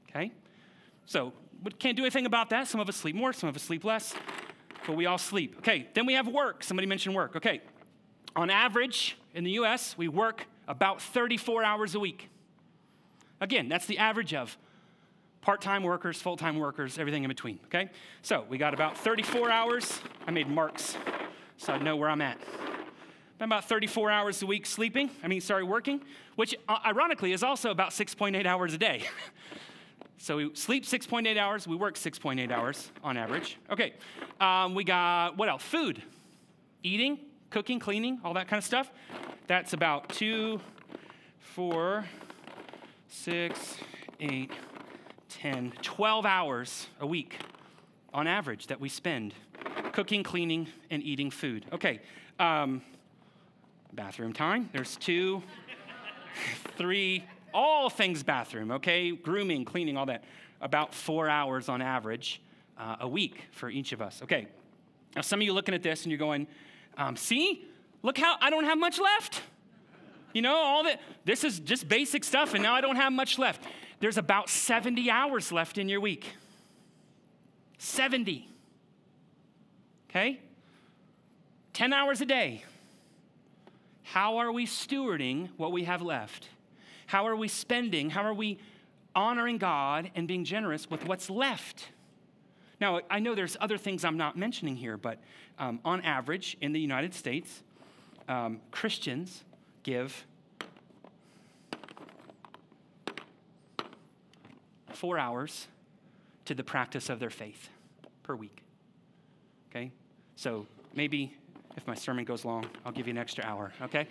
[0.10, 0.32] Okay?
[1.06, 2.68] So, we can't do anything about that.
[2.68, 4.16] Some of us sleep more, some of us sleep less,
[4.88, 5.58] but we all sleep.
[5.60, 6.64] Okay, then we have work.
[6.64, 7.36] Somebody mentioned work.
[7.36, 7.62] Okay,
[8.36, 12.30] on average in the US, we work about 34 hours a week.
[13.40, 14.58] Again, that's the average of
[15.42, 17.90] part time workers, full time workers, everything in between, okay?
[18.22, 20.00] So we got about 34 hours.
[20.28, 20.96] I made marks
[21.60, 22.40] so I know where I'm at.
[23.42, 26.02] About 34 hours a week sleeping, I mean, sorry, working,
[26.36, 29.04] which uh, ironically is also about 6.8 hours a day.
[30.18, 33.58] so we sleep 6.8 hours, we work 6.8 hours on average.
[33.72, 33.94] Okay,
[34.42, 35.64] um, we got what else?
[35.64, 36.02] Food,
[36.84, 38.92] eating, cooking, cleaning, all that kind of stuff.
[39.48, 40.60] That's about two,
[41.40, 42.06] four,
[43.08, 43.78] six,
[44.20, 44.52] eight,
[45.30, 47.38] 10, 12 hours a week
[48.14, 49.34] on average that we spend
[49.92, 51.66] cooking, cleaning, and eating food.
[51.72, 52.02] Okay,
[52.40, 52.82] um,
[53.94, 54.70] bathroom time.
[54.74, 55.44] There's two,
[56.78, 59.12] three, all things bathroom, okay?
[59.12, 60.24] Grooming, cleaning, all that.
[60.62, 62.42] About four hours on average
[62.78, 64.22] uh, a week for each of us.
[64.24, 64.48] Okay,
[65.16, 66.48] now some of you looking at this and you're going,
[66.98, 67.66] um, see,
[68.04, 69.42] look how I don't have much left.
[70.34, 73.40] You know, all that, this is just basic stuff, and now I don't have much
[73.40, 73.64] left.
[74.00, 76.34] There's about 70 hours left in your week.
[77.78, 78.48] 70.
[80.10, 80.40] Okay?
[81.74, 82.64] 10 hours a day.
[84.04, 86.50] How are we stewarding what we have left?
[87.08, 88.10] How are we spending?
[88.10, 88.60] How are we
[89.16, 91.90] honoring God and being generous with what's left?
[92.82, 95.20] Now, I know there's other things I'm not mentioning here, but
[95.58, 97.64] um, on average in the United States,
[98.28, 99.44] um, Christians
[99.84, 100.26] give
[105.00, 105.70] four hours
[106.44, 107.70] to the practice of their faith
[108.22, 108.64] per week.
[109.70, 109.94] Okay?
[110.36, 111.34] So maybe
[111.78, 114.10] if my sermon goes long, I'll give you an extra hour, okay?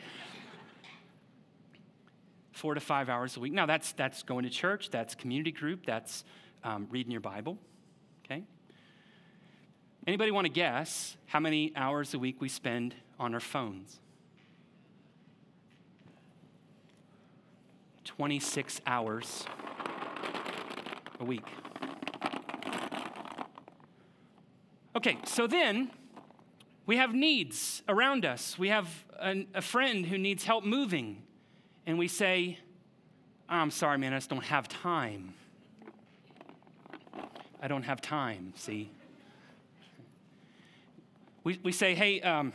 [2.53, 3.53] Four to five hours a week.
[3.53, 6.25] Now, that's, that's going to church, that's community group, that's
[6.65, 7.59] um, reading your Bible,
[8.25, 8.43] okay?
[10.07, 14.01] Anybody want to guess how many hours a week we spend on our phones?
[18.05, 19.45] 26 hours
[21.21, 21.45] a week.
[24.97, 25.91] Okay, so then
[26.87, 28.59] we have needs around us.
[28.59, 28.89] We have
[29.21, 31.23] an, a friend who needs help moving,
[31.87, 32.59] and we say,
[33.49, 35.35] I'm sorry, man, I just don't have time.
[37.61, 38.91] I don't have time, see?
[41.45, 42.53] We, we say, hey, um,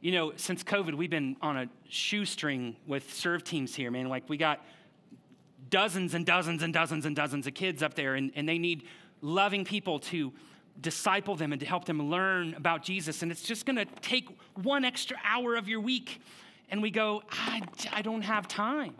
[0.00, 4.08] you know, since COVID, we've been on a shoestring with serve teams here, man.
[4.08, 4.64] Like, we got
[5.70, 8.84] dozens and dozens and dozens and dozens of kids up there, and, and they need
[9.20, 10.32] loving people to
[10.80, 13.22] disciple them and to help them learn about Jesus.
[13.22, 14.28] And it's just going to take
[14.62, 16.20] one extra hour of your week.
[16.68, 18.94] And we go, I, I don't have time.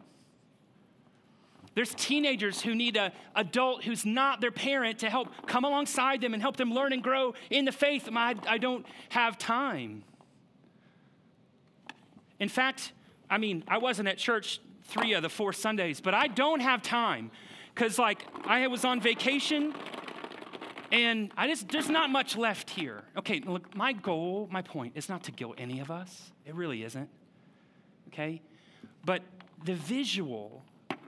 [1.74, 6.32] There's teenagers who need an adult who's not their parent to help come alongside them
[6.32, 8.08] and help them learn and grow in the faith.
[8.12, 10.04] I, I don't have time.
[12.38, 12.92] In fact,
[13.28, 16.82] I mean, I wasn't at church three of the four Sundays, but I don't have
[16.82, 17.30] time
[17.74, 19.74] because, like, I was on vacation
[20.92, 23.02] and I just, there's not much left here.
[23.16, 26.30] Okay, look, my goal, my point is not to guilt any of us.
[26.46, 27.08] It really isn't.
[28.08, 28.40] Okay?
[29.04, 29.22] But
[29.64, 30.62] the visual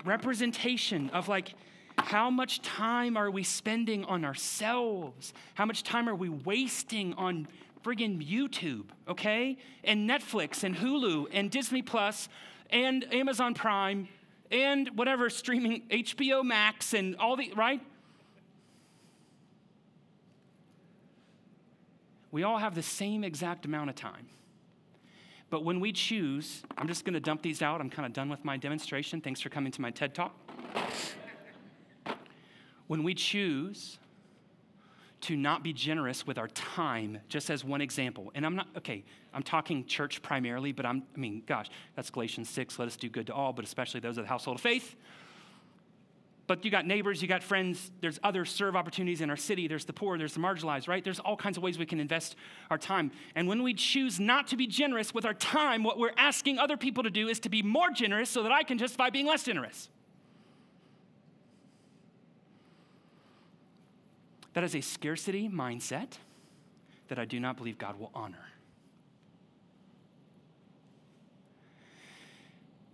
[0.04, 1.54] representation of like,
[1.98, 5.32] how much time are we spending on ourselves?
[5.54, 7.46] How much time are we wasting on
[7.84, 9.56] friggin' YouTube, okay?
[9.84, 12.28] And Netflix and Hulu and Disney Plus
[12.70, 14.08] and Amazon Prime
[14.50, 17.80] and whatever streaming HBO Max and all the, right?
[22.30, 24.26] We all have the same exact amount of time.
[25.48, 27.80] But when we choose, I'm just going to dump these out.
[27.80, 29.20] I'm kind of done with my demonstration.
[29.20, 30.34] Thanks for coming to my TED Talk.
[32.88, 33.98] when we choose
[35.26, 39.02] to not be generous with our time, just as one example, and I'm not, okay,
[39.34, 43.08] I'm talking church primarily, but I'm, I mean, gosh, that's Galatians 6, let us do
[43.08, 44.94] good to all, but especially those of the household of faith.
[46.46, 49.84] But you got neighbors, you got friends, there's other serve opportunities in our city, there's
[49.84, 51.02] the poor, there's the marginalized, right?
[51.02, 52.36] There's all kinds of ways we can invest
[52.70, 53.10] our time.
[53.34, 56.76] And when we choose not to be generous with our time, what we're asking other
[56.76, 59.42] people to do is to be more generous so that I can justify being less
[59.42, 59.88] generous.
[64.56, 66.12] That is a scarcity mindset
[67.08, 68.46] that I do not believe God will honor.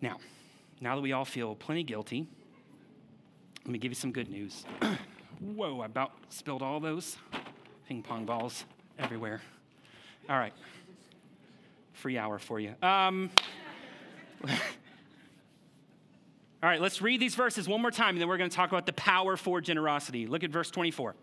[0.01, 0.18] Now,
[0.81, 2.27] now that we all feel plenty guilty,
[3.64, 4.64] let me give you some good news.
[5.38, 7.16] Whoa, I about spilled all those
[7.87, 8.64] ping pong balls
[8.98, 9.40] everywhere.
[10.29, 10.55] All right,
[11.92, 12.75] free hour for you.
[12.83, 13.31] Um,
[14.48, 14.59] all
[16.61, 18.85] right, let's read these verses one more time, and then we're going to talk about
[18.85, 20.27] the power for generosity.
[20.27, 21.14] Look at verse 24.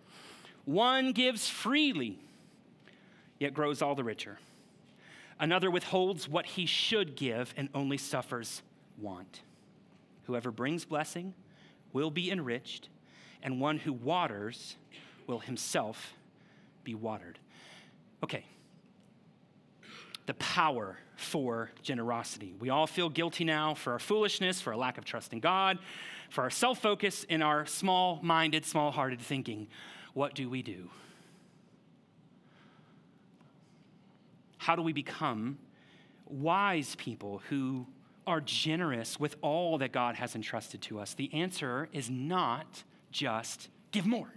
[0.70, 2.20] One gives freely,
[3.40, 4.38] yet grows all the richer.
[5.40, 8.62] Another withholds what he should give and only suffers
[9.00, 9.42] want.
[10.26, 11.34] Whoever brings blessing,
[11.92, 12.88] will be enriched,
[13.42, 14.76] and one who waters
[15.26, 16.14] will himself
[16.84, 17.40] be watered.
[18.24, 18.46] Okay.
[20.28, 22.54] The power for generosity.
[22.60, 25.80] We all feel guilty now for our foolishness, for our lack of trust in God,
[26.30, 29.68] for our self focus, and our small minded, small hearted thinking.
[30.14, 30.90] What do we do?
[34.58, 35.58] How do we become
[36.28, 37.88] wise people who
[38.28, 41.14] are generous with all that God has entrusted to us?
[41.14, 44.28] The answer is not just give more.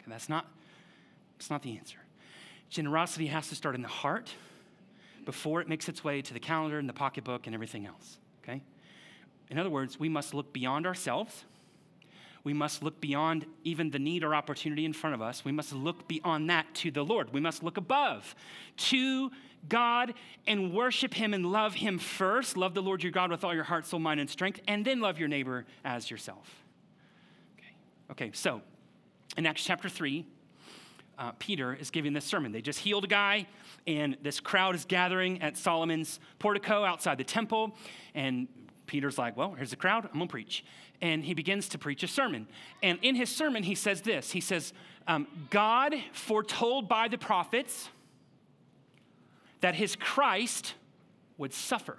[0.00, 0.46] Okay, that's not,
[1.38, 1.98] that's not the answer.
[2.70, 4.30] Generosity has to start in the heart
[5.24, 8.18] before it makes its way to the calendar and the pocketbook and everything else.
[8.42, 8.62] Okay?
[9.50, 11.44] In other words, we must look beyond ourselves.
[12.46, 15.44] We must look beyond even the need or opportunity in front of us.
[15.44, 17.32] We must look beyond that to the Lord.
[17.32, 18.36] We must look above
[18.76, 19.32] to
[19.68, 20.14] God
[20.46, 22.56] and worship Him and love Him first.
[22.56, 25.00] Love the Lord your God with all your heart, soul, mind, and strength, and then
[25.00, 26.48] love your neighbor as yourself.
[27.58, 28.62] Okay, okay so
[29.36, 30.24] in Acts chapter 3,
[31.18, 32.52] uh, Peter is giving this sermon.
[32.52, 33.48] They just healed a guy,
[33.88, 37.76] and this crowd is gathering at Solomon's portico outside the temple.
[38.14, 38.46] And
[38.86, 40.64] Peter's like, Well, here's the crowd, I'm gonna preach
[41.00, 42.46] and he begins to preach a sermon.
[42.82, 44.72] And in his sermon, he says this He says,
[45.06, 47.88] um, God foretold by the prophets
[49.60, 50.74] that his Christ
[51.38, 51.98] would suffer.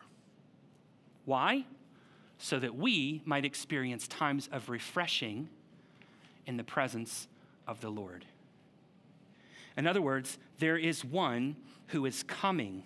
[1.26, 1.66] Why?
[2.38, 5.50] So that we might experience times of refreshing
[6.46, 7.28] in the presence
[7.66, 8.26] of the Lord.
[9.76, 11.56] In other words, there is one
[11.88, 12.84] who is coming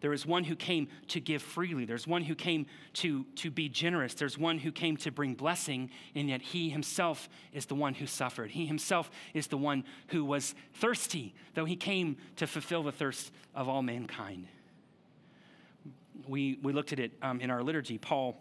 [0.00, 1.84] there is one who came to give freely.
[1.84, 4.14] There's one who came to, to be generous.
[4.14, 8.06] There's one who came to bring blessing, and yet he himself is the one who
[8.06, 8.50] suffered.
[8.50, 13.30] He himself is the one who was thirsty, though he came to fulfill the thirst
[13.54, 14.46] of all mankind.
[16.26, 17.98] We, we looked at it um, in our liturgy.
[17.98, 18.36] Paul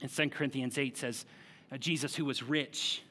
[0.00, 1.26] in 2 Corinthians 8 says,
[1.72, 3.02] uh, Jesus, who was rich,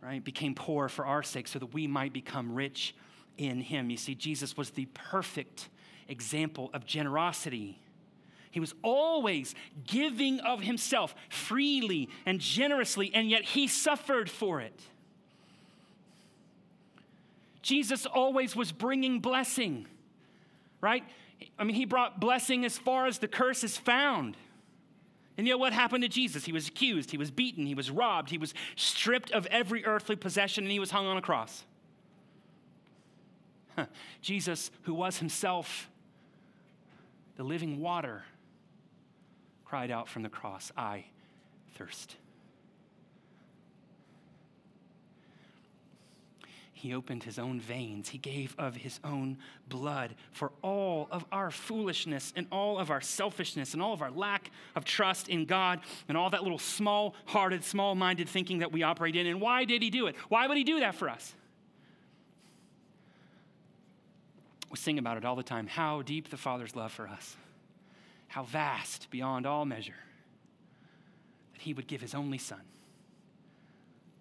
[0.00, 2.94] right, became poor for our sake so that we might become rich
[3.38, 3.90] in him.
[3.90, 5.68] You see, Jesus was the perfect
[6.12, 7.78] example of generosity.
[8.52, 9.54] He was always
[9.86, 14.78] giving of himself freely and generously, and yet he suffered for it.
[17.62, 19.86] Jesus always was bringing blessing,
[20.80, 21.02] right?
[21.58, 24.36] I mean, he brought blessing as far as the curse is found.
[25.38, 26.44] And yet, what happened to Jesus?
[26.44, 30.14] He was accused, he was beaten, he was robbed, he was stripped of every earthly
[30.14, 31.64] possession, and he was hung on a cross.
[34.20, 35.88] Jesus, who was himself
[37.42, 38.22] the living water,
[39.64, 41.06] cried out from the cross, I
[41.74, 42.14] thirst.
[46.72, 48.10] He opened his own veins.
[48.10, 49.38] He gave of his own
[49.68, 54.12] blood for all of our foolishness and all of our selfishness and all of our
[54.12, 58.70] lack of trust in God and all that little small hearted, small minded thinking that
[58.70, 59.26] we operate in.
[59.26, 60.14] And why did he do it?
[60.28, 61.34] Why would he do that for us?
[64.72, 67.36] We sing about it all the time how deep the Father's love for us,
[68.28, 69.92] how vast beyond all measure,
[71.52, 72.62] that He would give His only Son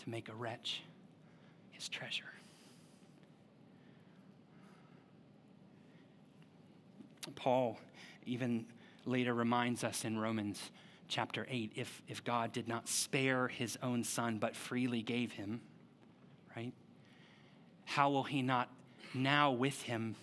[0.04, 0.84] to make a wretch
[1.72, 2.26] His treasure.
[7.36, 7.80] Paul
[8.26, 8.66] even
[9.06, 10.72] later reminds us in Romans
[11.08, 15.62] chapter 8 if, if God did not spare his own son but freely gave him,
[16.56, 16.74] right?
[17.86, 18.70] How will he not
[19.14, 20.16] now with him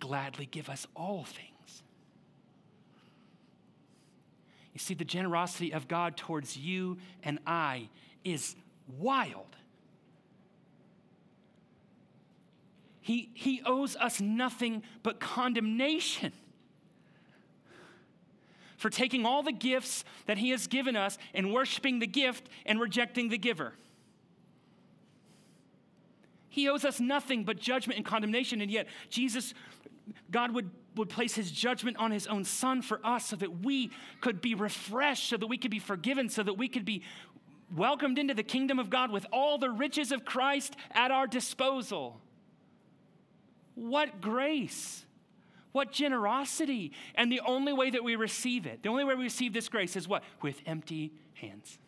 [0.00, 1.82] gladly give us all things.
[4.72, 7.88] You see, the generosity of God towards you and I
[8.24, 8.56] is
[8.98, 9.56] wild.
[13.00, 16.32] He, he owes us nothing but condemnation
[18.76, 22.80] for taking all the gifts that He has given us and worshiping the gift and
[22.80, 23.74] rejecting the giver.
[26.50, 29.54] He owes us nothing but judgment and condemnation, and yet Jesus
[30.30, 33.90] God would, would place his judgment on his own son for us so that we
[34.20, 37.02] could be refreshed, so that we could be forgiven, so that we could be
[37.74, 42.20] welcomed into the kingdom of God with all the riches of Christ at our disposal.
[43.74, 45.04] What grace!
[45.72, 46.92] What generosity!
[47.14, 49.94] And the only way that we receive it, the only way we receive this grace
[49.94, 50.24] is what?
[50.42, 51.78] With empty hands.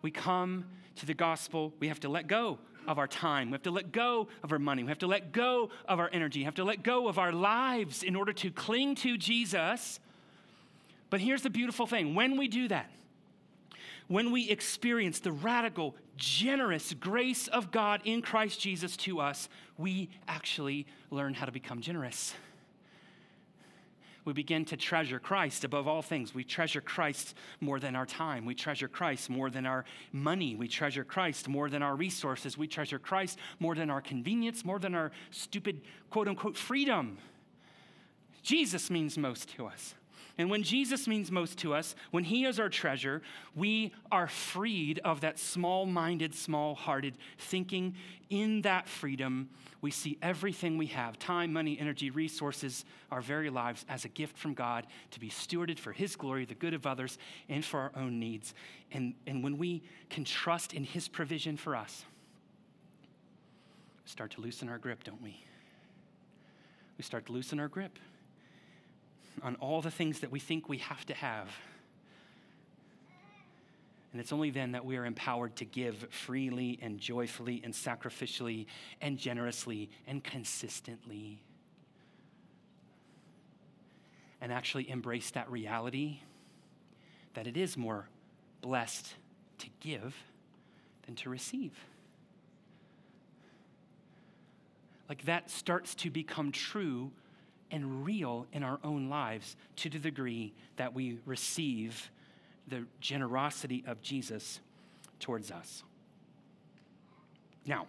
[0.00, 0.64] We come
[0.96, 3.48] to the gospel, we have to let go of our time.
[3.48, 4.82] We have to let go of our money.
[4.82, 6.40] We have to let go of our energy.
[6.40, 10.00] We have to let go of our lives in order to cling to Jesus.
[11.10, 12.90] But here's the beautiful thing when we do that,
[14.08, 20.08] when we experience the radical, generous grace of God in Christ Jesus to us, we
[20.28, 22.34] actually learn how to become generous
[24.26, 26.34] we begin to treasure Christ above all things.
[26.34, 28.44] We treasure Christ more than our time.
[28.44, 30.56] We treasure Christ more than our money.
[30.56, 32.58] We treasure Christ more than our resources.
[32.58, 37.18] We treasure Christ more than our convenience, more than our stupid quote unquote freedom.
[38.42, 39.94] Jesus means most to us.
[40.38, 43.22] And when Jesus means most to us, when He is our treasure,
[43.54, 47.94] we are freed of that small minded, small hearted thinking.
[48.28, 49.48] In that freedom,
[49.80, 54.36] we see everything we have time, money, energy, resources, our very lives as a gift
[54.36, 57.16] from God to be stewarded for His glory, the good of others,
[57.48, 58.52] and for our own needs.
[58.92, 62.04] And, and when we can trust in His provision for us,
[64.04, 65.42] we start to loosen our grip, don't we?
[66.98, 67.98] We start to loosen our grip
[69.42, 71.48] on all the things that we think we have to have.
[74.12, 78.66] And it's only then that we are empowered to give freely and joyfully and sacrificially
[79.00, 81.42] and generously and consistently.
[84.40, 86.20] And actually embrace that reality
[87.34, 88.08] that it is more
[88.62, 89.14] blessed
[89.58, 90.16] to give
[91.04, 91.72] than to receive.
[95.08, 97.12] Like that starts to become true
[97.70, 102.10] and real in our own lives to the degree that we receive
[102.68, 104.60] the generosity of Jesus
[105.20, 105.82] towards us.
[107.64, 107.86] Now,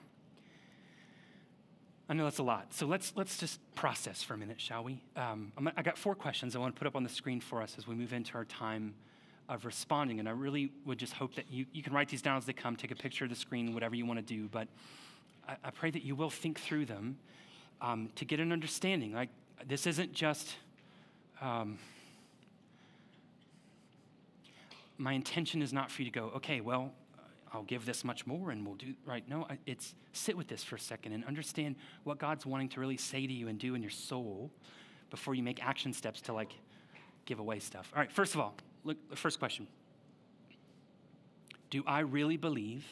[2.10, 5.02] I know that's a lot, so let's, let's just process for a minute, shall we?
[5.16, 7.76] Um, I got four questions I want to put up on the screen for us
[7.78, 8.94] as we move into our time
[9.50, 10.20] of responding.
[10.20, 12.54] And I really would just hope that you, you can write these down as they
[12.54, 14.48] come, take a picture of the screen, whatever you want to do.
[14.48, 14.68] But
[15.48, 17.18] I, I pray that you will think through them
[17.82, 19.14] um, to get an understanding.
[19.14, 19.30] Like,
[19.66, 20.56] this isn't just.
[21.42, 21.78] Um,
[24.98, 26.92] my intention is not for you to go, okay, well,
[27.54, 29.28] I'll give this much more and we'll do right.
[29.30, 32.98] No, it's sit with this for a second and understand what God's wanting to really
[32.98, 34.52] say to you and do in your soul
[35.10, 36.52] before you make action steps to like
[37.26, 37.92] give away stuff.
[37.96, 39.68] All right, first of all, look, the first question
[41.70, 42.86] Do I really believe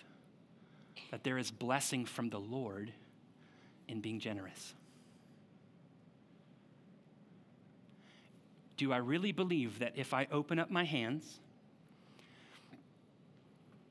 [1.11, 2.91] that there is blessing from the Lord
[3.87, 4.73] in being generous?
[8.77, 11.39] Do I really believe that if I open up my hands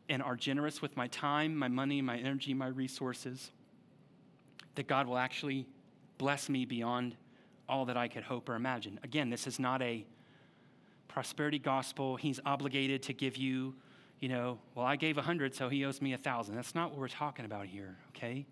[0.09, 3.51] and are generous with my time, my money, my energy, my resources,
[4.75, 5.67] that God will actually
[6.19, 7.17] bless me beyond
[7.69, 9.01] all that I could hope or imagine?
[9.03, 10.05] Again, this is not a
[11.09, 12.17] prosperity gospel.
[12.17, 13.75] He's obligated to give you,
[14.21, 16.57] you know, well, I gave a hundred, so he owes me a thousand.
[16.57, 18.45] That's not what we're talking about here, okay?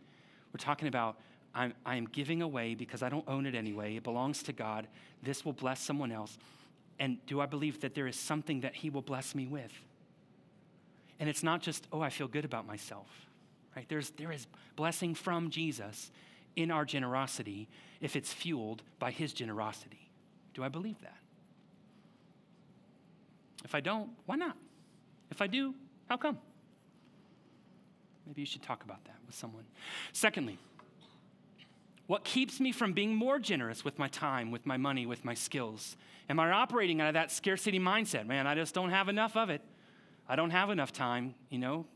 [0.53, 1.18] We're talking about
[1.55, 3.96] I'm, I am giving away because I don't own it anyway.
[3.96, 4.86] It belongs to God.
[5.22, 6.38] This will bless someone else.
[6.98, 9.72] And do I believe that there is something that He will bless me with?
[11.20, 13.09] And it's not just, oh, I feel good about myself,
[13.76, 13.86] right?
[13.88, 14.46] There's, there is
[14.76, 16.11] blessing from Jesus
[16.57, 17.68] in our generosity
[18.00, 20.11] if it's fueled by His generosity.
[20.55, 21.16] Do I believe that?
[23.64, 24.57] If I don't, why not?
[25.30, 25.74] If I do,
[26.09, 26.38] how come?
[28.26, 29.64] Maybe you should talk about that with someone.
[30.12, 30.59] Secondly,
[32.07, 35.34] what keeps me from being more generous with my time, with my money, with my
[35.34, 35.96] skills?
[36.28, 38.26] Am I operating out of that scarcity mindset?
[38.26, 39.62] Man, I just don't have enough of it.
[40.28, 41.86] I don't have enough time, you know.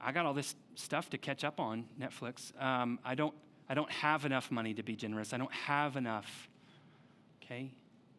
[0.00, 2.58] I got all this stuff to catch up on Netflix.
[2.62, 3.34] Um, I, don't,
[3.68, 5.32] I don't have enough money to be generous.
[5.32, 6.48] I don't have enough.
[7.42, 7.72] Okay?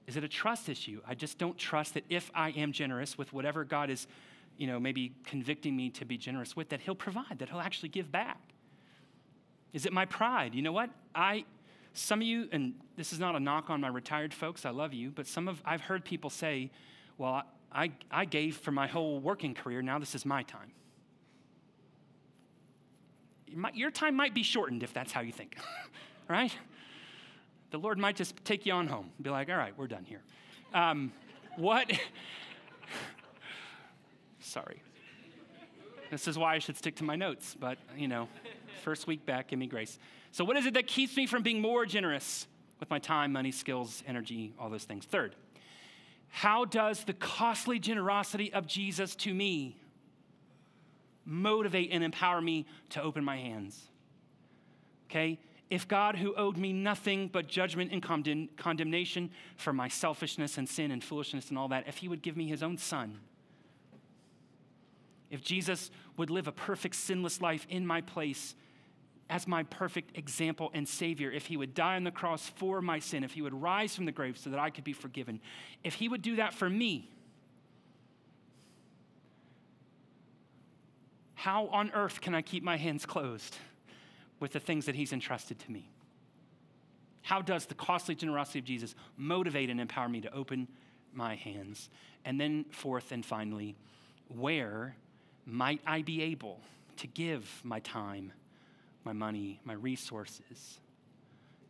[0.07, 1.01] Is it a trust issue?
[1.07, 4.07] I just don't trust that if I am generous with whatever God is,
[4.57, 7.89] you know, maybe convicting me to be generous with, that He'll provide, that He'll actually
[7.89, 8.39] give back.
[9.73, 10.53] Is it my pride?
[10.53, 10.89] You know what?
[11.15, 11.45] I,
[11.93, 14.93] some of you, and this is not a knock on my retired folks, I love
[14.93, 16.71] you, but some of, I've heard people say,
[17.17, 20.71] well, I, I gave for my whole working career, now this is my time.
[23.73, 25.57] Your time might be shortened if that's how you think,
[26.29, 26.55] right?
[27.71, 30.21] The Lord might just take you on home, be like, all right, we're done here.
[30.73, 31.11] Um,
[31.57, 31.91] what?
[34.39, 34.81] Sorry.
[36.09, 38.27] This is why I should stick to my notes, but you know.
[38.83, 39.99] First week back, give me grace.
[40.31, 42.47] So, what is it that keeps me from being more generous
[42.79, 45.05] with my time, money, skills, energy, all those things?
[45.05, 45.35] Third,
[46.29, 49.77] how does the costly generosity of Jesus to me
[51.25, 53.89] motivate and empower me to open my hands?
[55.09, 55.39] Okay?
[55.69, 60.67] If God, who owed me nothing but judgment and condemn- condemnation for my selfishness and
[60.67, 63.19] sin and foolishness and all that, if He would give me His own Son,
[65.29, 65.91] if Jesus
[66.21, 68.53] would live a perfect, sinless life in my place
[69.27, 72.99] as my perfect example and Savior, if He would die on the cross for my
[72.99, 75.39] sin, if He would rise from the grave so that I could be forgiven,
[75.83, 77.09] if He would do that for me,
[81.33, 83.57] how on earth can I keep my hands closed
[84.39, 85.89] with the things that He's entrusted to me?
[87.23, 90.67] How does the costly generosity of Jesus motivate and empower me to open
[91.13, 91.89] my hands?
[92.25, 93.75] And then, fourth and finally,
[94.27, 94.95] where
[95.45, 96.59] might I be able
[96.97, 98.31] to give my time
[99.03, 100.79] my money, my resources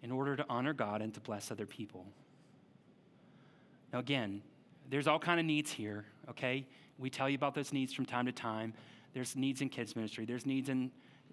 [0.03, 2.05] in order to honor God and to bless other people.
[3.93, 4.41] Now again,
[4.89, 6.65] there's all kind of needs here, okay?
[6.97, 8.73] We tell you about those needs from time to time.
[9.13, 10.91] There's needs in kids ministry, there's needs in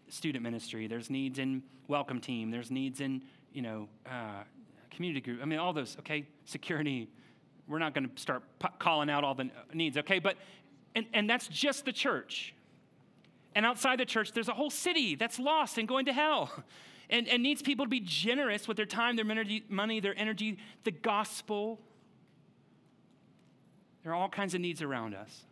[0.09, 3.23] student ministry, there's needs in welcome team, there's needs in,
[3.53, 4.43] you know, uh,
[4.91, 5.41] community group.
[5.43, 6.27] I mean, all those, okay?
[6.45, 7.09] Security.
[7.67, 8.43] We're not going to start
[8.79, 10.19] calling out all the needs, okay?
[10.19, 10.37] But,
[10.99, 12.55] and, and that's just the church.
[13.55, 16.51] And outside the church, there's a whole city that's lost and going to hell
[17.11, 20.91] and, and needs people to be generous with their time, their money, their energy, the
[20.91, 21.79] gospel.
[24.03, 25.45] There are all kinds of needs around us.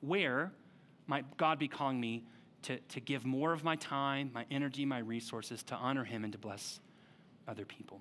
[0.00, 0.52] Where
[1.06, 2.24] might God be calling me
[2.62, 6.32] to, to give more of my time, my energy, my resources to honor Him and
[6.32, 6.80] to bless
[7.46, 8.00] other people.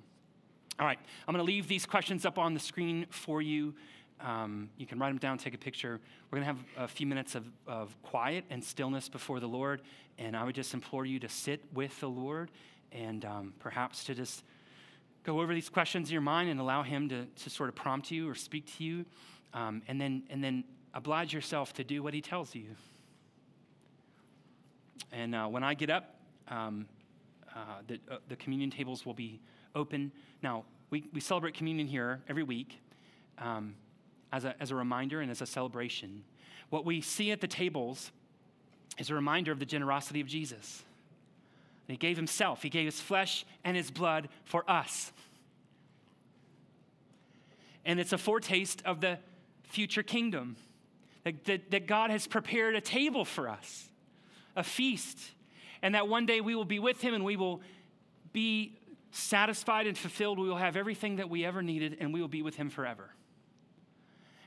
[0.80, 3.76] All right, I'm going to leave these questions up on the screen for you.
[4.22, 6.00] Um, you can write them down, take a picture.
[6.32, 9.82] We're going to have a few minutes of, of quiet and stillness before the Lord.
[10.18, 12.52] And I would just implore you to sit with the Lord
[12.92, 14.44] and um, perhaps to just
[15.24, 18.12] go over these questions in your mind and allow Him to, to sort of prompt
[18.12, 19.06] you or speak to you.
[19.54, 22.68] Um, and, then, and then oblige yourself to do what He tells you.
[25.12, 26.16] And uh, when I get up,
[26.48, 26.88] um,
[27.56, 29.40] uh, the, uh, the communion tables will be
[29.76, 30.12] open.
[30.42, 32.80] Now, we, we celebrate communion here every week
[33.38, 33.76] um,
[34.34, 36.24] as, a, as a reminder and as a celebration.
[36.72, 38.12] What we see at the tables
[38.98, 40.84] is a reminder of the generosity of Jesus.
[41.88, 45.14] He gave himself, he gave his flesh and his blood for us.
[47.86, 49.20] And it's a foretaste of the
[49.64, 50.56] future kingdom
[51.24, 53.90] that, that, that God has prepared a table for us,
[54.56, 55.20] a feast,
[55.82, 57.62] and that one day we will be with him and we will
[58.32, 58.80] be
[59.12, 60.40] satisfied and fulfilled.
[60.40, 63.12] We will have everything that we ever needed and we will be with him forever.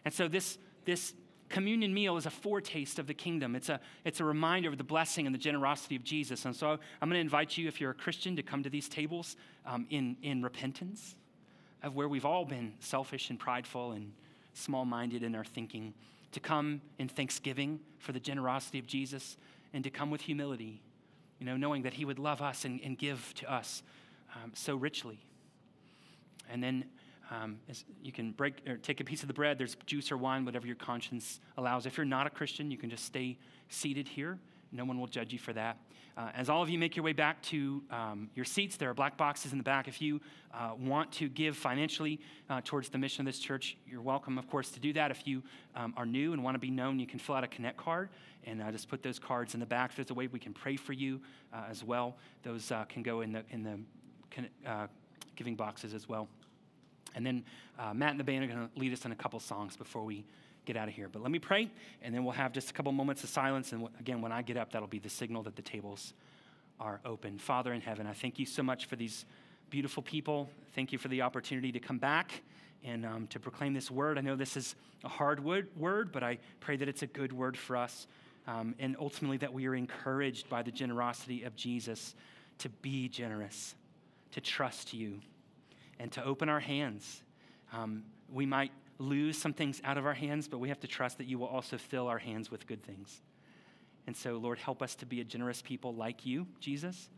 [0.07, 1.15] And so this, this
[1.49, 3.57] communion meal is a foretaste of the kingdom.
[3.57, 6.45] It's a, it's a reminder of the blessing and the generosity of Jesus.
[6.45, 8.89] And so I'm going to invite you, if you're a Christian, to come to these
[8.89, 9.37] tables
[9.67, 11.17] um, in, in repentance
[11.83, 14.13] of where we've all been selfish and prideful and
[14.55, 15.93] small minded in our thinking,
[16.31, 19.37] to come in thanksgiving for the generosity of Jesus,
[19.75, 20.81] and to come with humility,
[21.41, 23.83] you know, knowing that He would love us and, and give to us
[24.37, 25.19] um, so richly.
[26.49, 26.85] And then
[27.31, 27.59] um,
[28.03, 29.59] you can break or take a piece of the bread.
[29.59, 31.87] There's juice or wine, whatever your conscience allows.
[31.87, 34.39] If you're not a Christian, you can just stay seated here.
[34.73, 35.79] No one will judge you for that.
[36.17, 38.95] Uh, as all of you make your way back to um, your seats, there are
[38.95, 39.87] black boxes in the back.
[39.87, 40.21] If you
[40.55, 44.49] uh, want to give financially uh, towards the mission of this church, you're welcome, of
[44.49, 45.11] course, to do that.
[45.11, 45.43] If you
[45.75, 48.09] um, are new and want to be known, you can fill out a Connect card
[48.45, 49.95] and uh, just put those cards in the back.
[49.95, 51.21] There's a way we can pray for you
[51.53, 52.17] uh, as well.
[52.43, 53.79] Those uh, can go in the in the
[55.37, 56.29] giving boxes as well.
[57.17, 57.43] And then
[57.79, 60.05] uh, Matt and the band are going to lead us in a couple songs before
[60.05, 60.25] we
[60.67, 61.09] get out of here.
[61.09, 61.71] But let me pray,
[62.03, 63.73] and then we'll have just a couple moments of silence.
[63.73, 66.13] And again, when I get up, that'll be the signal that the tables
[66.79, 67.39] are open.
[67.39, 69.25] Father in heaven, I thank you so much for these
[69.71, 70.51] beautiful people.
[70.75, 72.43] Thank you for the opportunity to come back
[72.85, 74.19] and um, to proclaim this word.
[74.19, 77.57] I know this is a hard word, but I pray that it's a good word
[77.57, 78.07] for us.
[78.47, 82.15] Um, and ultimately, that we are encouraged by the generosity of Jesus
[82.59, 83.75] to be generous,
[84.33, 85.21] to trust you
[85.99, 87.23] and to open our hands.
[87.73, 91.19] Um, we might lose some things out of our hands, but we have to trust
[91.19, 93.21] that you will also fill our hands with good things.
[94.07, 97.09] And so, Lord, help us to be a generous people like you, Jesus,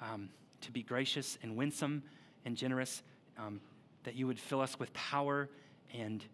[0.00, 0.28] um,
[0.60, 2.02] to be gracious and winsome
[2.44, 3.02] and generous,
[3.38, 3.60] um,
[4.04, 5.48] that you would fill us with power
[5.94, 6.24] and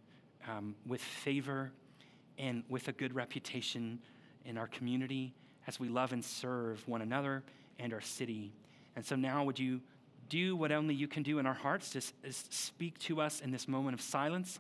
[0.49, 1.71] um, with favor
[2.39, 4.01] and with a good reputation
[4.45, 5.33] in our community
[5.67, 7.45] as we love and serve one another
[7.79, 8.53] and our city.
[8.97, 9.81] And so now, would you
[10.33, 12.15] do what only you can do in our hearts, just
[12.53, 14.59] speak to us in this moment of silence.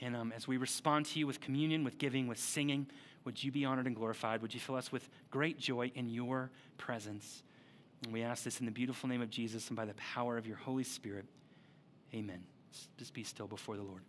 [0.00, 2.88] And um, as we respond to you with communion, with giving, with singing,
[3.24, 4.42] would you be honored and glorified?
[4.42, 7.44] Would you fill us with great joy in your presence?
[8.02, 10.48] And we ask this in the beautiful name of Jesus and by the power of
[10.48, 11.26] your Holy Spirit.
[12.12, 12.42] Amen.
[12.98, 14.02] Just be still before the Lord.